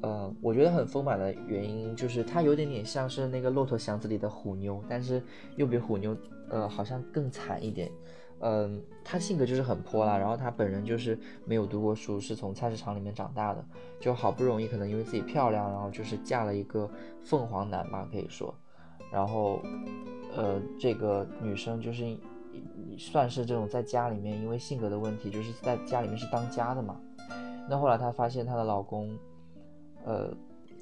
[0.00, 5.22] 呃，我觉得很丰满的原因就是她有点点像是那个骆驼祥子里的虎妞，但是
[5.56, 6.16] 又比虎妞，
[6.48, 7.92] 呃，好像更惨一点。
[8.40, 13.62] 嗯，她性格就是很泼辣，然后她本人就是没有读过书，是从菜市场里面长大的，
[14.00, 16.90] 就好不容易可能因为自己漂亮，然后就是嫁了一个
[17.22, 18.54] 凤凰男吧，可以说，
[19.12, 19.60] 然后，
[20.34, 22.16] 呃，这个女生就是
[22.98, 27.00] 算是这种在家里面因为性格的问题，就是在家里面是当家的嘛，
[27.68, 29.16] 那后来她发现她的老公，
[30.04, 30.32] 呃，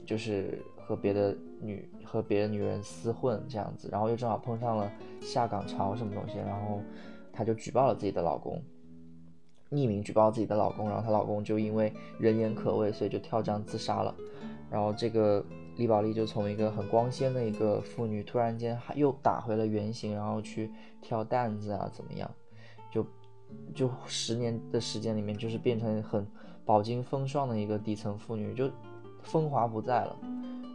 [0.07, 4.91] 就是和别的女和别的女人厮混这样子，然后又正好碰上了
[5.21, 6.81] 下岗潮什么东西，然后。
[7.35, 8.63] 她就举报了自己的老公，
[9.71, 14.15] 匿名举报自己的老公，然后她老公就因为人言可畏，所以就跳江自杀了。
[14.71, 15.43] 然后这个
[15.77, 20.71] 李宝莉就从一个很光鲜的一个妇女，突然间又打回了原形，然后去
[21.01, 22.31] 挑担子啊，怎么样？
[22.91, 23.07] 就
[23.75, 26.27] 就十年的时间里面，就是变成很
[26.65, 28.71] 饱经风霜的一个底层妇女，就
[29.23, 30.17] 风华不在了。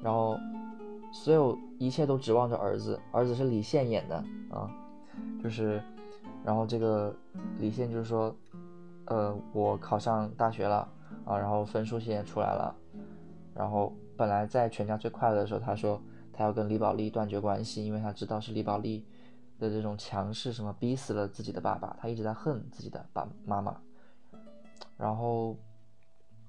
[0.04, 0.38] 然后
[1.12, 4.16] 所有一切都指望着儿子，儿子是李现演的
[4.50, 4.70] 啊，
[5.44, 5.82] 就是。
[6.46, 7.14] 然后这个
[7.60, 8.34] 李现就是说，
[9.08, 10.88] 呃，我考上大学了
[11.26, 12.74] 啊，然后分数线出来了，
[13.54, 16.02] 然后本来在全家最快乐的时候，他说
[16.34, 19.06] 他要跟李宝莉断绝关系，因为他知道是李宝莉
[19.60, 23.80] 的这种强势什么逼死了自己的爸爸，他一直在恨自己的爸妈妈。
[24.98, 25.56] 然后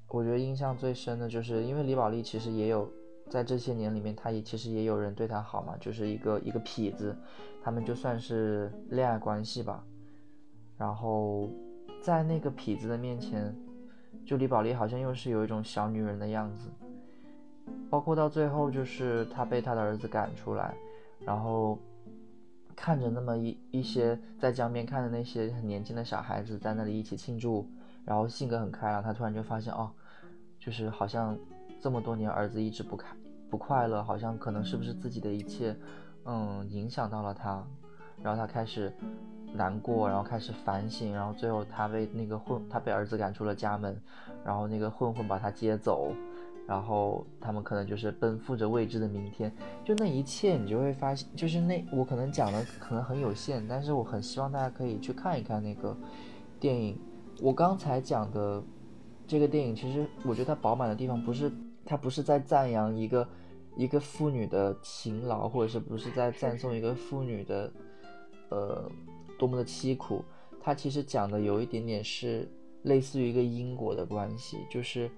[0.09, 2.91] 我觉得印象最深的就是，因为李宝莉其实也有
[3.29, 7.15] 在这些年里面，他也其实也有人对他好嘛，就是一个一个痞子。
[7.63, 9.85] 他们就算是恋爱关系吧，
[10.79, 11.51] 然后
[12.03, 13.55] 在那个痞子的面前，
[14.25, 16.71] 就李宝莉好像又是有一种小女人的样子，
[17.91, 20.75] 包括到最后就是他被他的儿子赶出来，
[21.25, 21.79] 然后
[22.77, 27.67] 看着那么一一些在江边看着那些很年轻的小孩子在那里一起庆祝，
[28.05, 29.91] 然后性格很开朗，他突然就发现哦，
[30.59, 31.37] 就是好像
[31.81, 33.15] 这么多年儿子一直不开
[33.51, 35.75] 不快乐，好像可能是不是自己的一切。
[36.31, 37.65] 嗯，影响到了他，
[38.23, 38.93] 然后他开始
[39.55, 43.99] 难过，然后开始反省，然后最后他被那个混，他被儿子赶出了家门，
[44.45, 46.13] 然后那个混混把他接走，
[46.69, 49.53] 然后他们可能就是奔赴着未知的明天，
[49.85, 55.97] 就那一切你就会发现，就是那我可能讲的可能很有限，但是我很希望大家可以去看一看那个
[56.61, 56.97] 电影。
[57.41, 58.63] 我刚才讲的
[59.27, 61.51] 这个电影，其实我觉得它饱满的地方不是
[61.85, 63.27] 它不是在赞扬一个。
[63.77, 67.73] 一个妇女的勤劳，或者是不是在赞颂一个妇女的，
[68.49, 68.91] 呃，
[69.39, 70.25] 多么的凄苦？
[70.61, 72.49] 它其实讲的有一点点是
[72.83, 75.09] 类似于一个因果的关系，就是，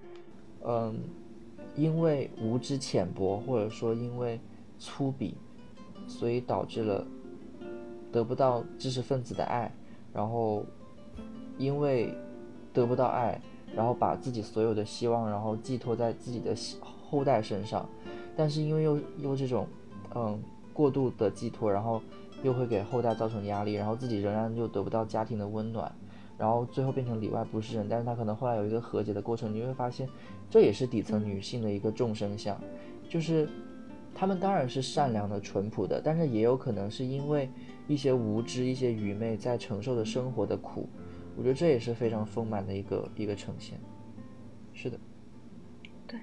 [0.63, 0.95] 嗯，
[1.75, 4.39] 因为无知浅薄，或者说因为
[4.77, 5.33] 粗鄙，
[6.07, 7.05] 所以导致了
[8.11, 9.71] 得不到知识分子的爱，
[10.13, 10.65] 然后
[11.57, 12.13] 因为
[12.73, 13.39] 得不到爱，
[13.75, 17.87] 然后把自己所有的希望，然后寄托在自己的后代身上。
[18.35, 19.67] 但是因为又又这种，
[20.15, 20.41] 嗯，
[20.73, 22.01] 过度的寄托，然后
[22.43, 25.93] 又会给后代造成压力，然后自己仍然又得不到家庭的温暖，
[26.37, 27.87] 然后最后变成里外不是人。
[27.89, 30.07] 但是他可能后来有一个和解的过程，你会发现，
[30.51, 32.61] 这也是底层女性的一个众生相，
[33.09, 33.49] 就是
[34.13, 37.49] 她们当然是善良的、淳朴的，但是也有可能是因为
[37.87, 40.89] 一些无知、一些愚昧在承受着生活的苦。
[41.37, 43.79] 我觉得这也是非常丰满的一个一个呈现。
[44.73, 44.99] 是的，
[46.05, 46.19] 对。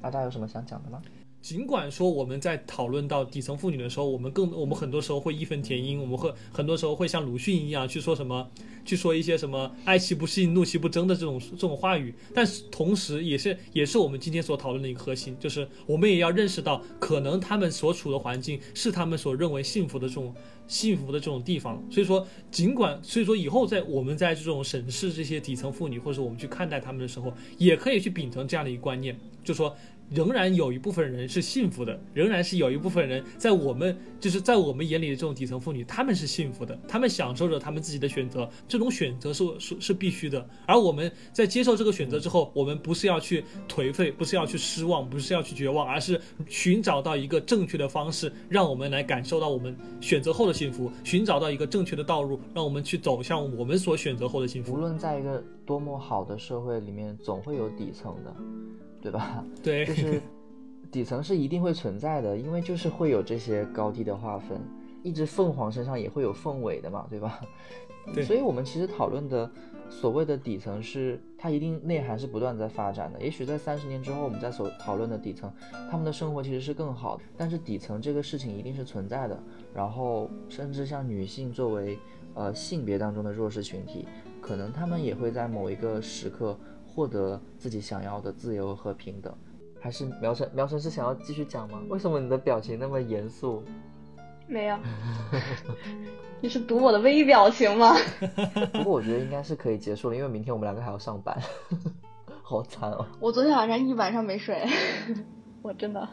[0.00, 1.00] 阿大有什么想讲的吗？
[1.42, 8.46] 尽管说我们在讨论到底层妇女的时候，我们更我们很多时候会义愤填膺，我们会很多时候会像鲁迅一样去说什么，
[8.84, 12.14] 去说一些什么爱其不幸，怒其不争的这种这种话语。
[12.34, 20.34] 但是同时，也是也是我们今天所讨论的一个核心，就是我们也要认识到，可能他们所处的环境是他们所认为幸福的这种
[20.68, 21.82] 幸福的这种地方。
[21.90, 29.74] 所以说，尽管所以说以后在我们在这种审视这些底层妇女，或者我们去看待他们的时候，也可以去秉承这样的一个观念，就说。
[30.10, 40.46] 仍然有一部分人是幸福的，仍然是有一部分人在我们就是在我们眼里的这种底层妇女，她们是幸福的，她们享受着她们自己的选择，这种选择是是是必须的。
[40.66, 54.72] 而我们在接受这个选择之后，我们不是要去颓废，不是要去失望，不是要去绝望，而是寻找到一个正确的方式，让我们来感受到我们选择后的幸福，寻找到一个正确的道路，让我们去走向我们所选择后的幸福。
[54.72, 58.34] 无论在一个多么好的社会里面，总会有底层的。
[59.00, 59.44] 对吧？
[59.62, 60.20] 对，就是
[60.90, 64.60] 底层是一定会存在的，因为就是会有这些高低的划分。
[65.02, 67.40] 一只凤凰身上也会有凤尾的嘛，对吧？
[68.12, 69.50] 对，所以我们其实讨论的
[69.88, 73.18] 所谓的底层是它一定内涵是不断在发展的。
[73.20, 75.50] 也许在三十年之后，我们在所讨论的底层，
[75.90, 77.22] 他们的生活其实是更好的。
[77.36, 79.42] 但是底层这个事情一定是存在的。
[79.72, 81.98] 然后甚至像女性作为
[82.34, 84.06] 呃性别当中的弱势群体，
[84.42, 86.58] 可能他们也会在某一个时刻。
[86.94, 89.32] 获得自己想要的自由和平等，
[89.80, 90.50] 还是苗晨？
[90.54, 91.80] 苗晨是想要继续讲吗？
[91.88, 93.62] 为什么你的表情那么严肃？
[94.48, 94.76] 没有，
[96.42, 97.94] 你是读我的微表情吗？
[98.74, 101.40] 不过我觉得应该是可以结束了，因为明天我们两个还要上班，
[102.42, 103.06] 好惨哦！
[103.20, 104.66] 我昨天晚上一晚上没睡，
[105.62, 106.08] 我真的，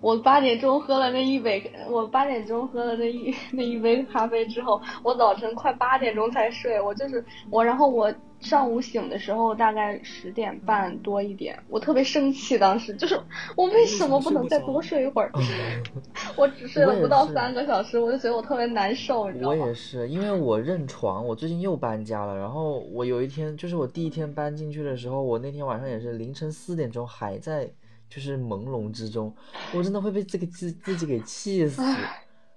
[0.00, 8.12] 我八点钟喝了那一杯，我八点钟喝了那一那一杯咖啡之后，我早晨快八点钟才睡，我就是我，然后我。
[8.40, 13.20] 上午醒的时候大概十点半多一点，我特别生气，当时就是
[13.56, 15.30] 我为什么不能再多睡一会儿？
[16.36, 19.56] 我只睡了不到三个小时，我就觉得我特别难受，你知道吗？
[19.60, 27.68] 我也是，因为我认床，我最近又搬家了，然后我有一天就是我第一天搬进去的时候，我那天晚上也是凌晨四点钟还在
[28.08, 29.34] 就是朦胧之中，
[29.74, 31.82] 我真的会被这个自自己给气死。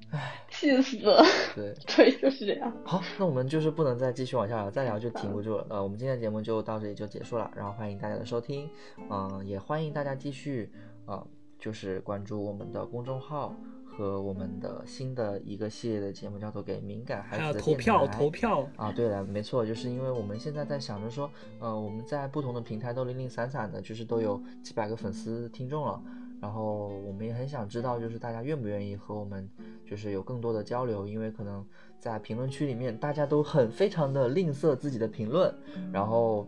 [0.09, 1.23] 唉，气死了。
[1.55, 2.71] 对， 对，就是这样。
[2.83, 5.65] 好，那我们就是不能再继续往下聊，再聊就停不住了。
[5.69, 8.69] 呃，我们今天的节目就到这里就结束了，然后欢迎大家的收听，
[9.09, 10.69] 嗯，也欢迎大家继续
[11.05, 11.25] 啊，
[11.57, 21.29] 就是关注我们的公众号和我们的新的一个系列的节目，叫做《给敏感孩子的投票投票啊，对了，没错，就是因为我们现在在想着说，
[21.59, 26.01] 呃，我们在不同的平台都零零散散的，就是都有几百个粉丝听众了。
[26.41, 29.47] 然后我们也很想知道，就是大家愿不愿意和我们，
[29.85, 31.63] 就是有更多的交流，因为可能
[31.99, 35.53] 在评论区里面大家都很非常的吝啬自己的评论，
[35.93, 36.47] 然后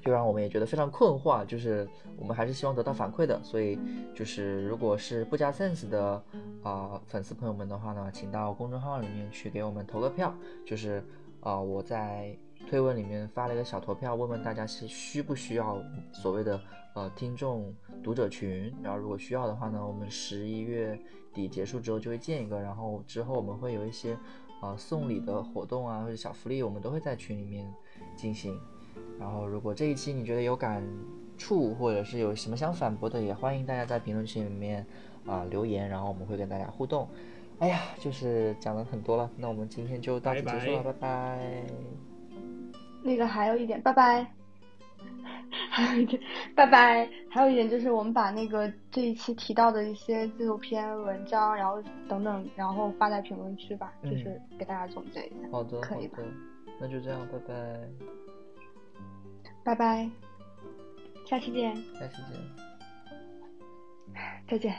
[0.00, 3.76] 就让我们也觉得非常困惑，就是我们还是希望得到反馈的，所以
[4.14, 6.22] 就是如果是不加 sense 的
[6.62, 10.32] 啊粉丝朋友们的话呢，请到公众号里面去给我们投个票，
[10.64, 11.02] 就是
[11.40, 12.38] 啊我在
[12.68, 15.82] 推文里面发了一个小投票，问问大家是需不需要
[16.12, 16.60] 所谓的。
[16.94, 17.72] 呃，听众
[18.02, 20.98] 读者群，然后如果需要的话呢，我们十一月
[21.32, 24.16] 底结束之后就会建一个，然后之后我们会有一些
[24.60, 27.64] 呃送礼的活动啊，或者小福利，我们都会在群里面
[28.16, 28.58] 进行。
[29.18, 30.82] 然后如果这一期你觉得有感
[31.38, 34.84] 触，或者是有什么想反驳的，也欢迎大家在评论区里面
[35.26, 37.08] 啊留言，然后我们会跟大家互动。
[37.60, 41.64] 哎呀，就是讲了很多了，那我们今天就到此结束了，拜拜。
[43.02, 44.39] 那个还有一点，拜拜。
[45.70, 46.20] 还有一点，
[46.54, 47.08] 拜拜。
[47.30, 55.48] 还有一点就是，我们把那个这一期提到的一些纪录片、文章，然后等等，然后发在评论区吧，就是给大家总结一下。
[55.52, 56.18] 好的，可以的。
[56.80, 57.54] 那就这样，拜拜。
[59.62, 60.10] 拜拜，
[61.26, 61.76] 下期见。
[61.98, 62.40] 下期见。
[64.48, 64.74] 再见，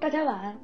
[0.00, 0.58] 大家晚安。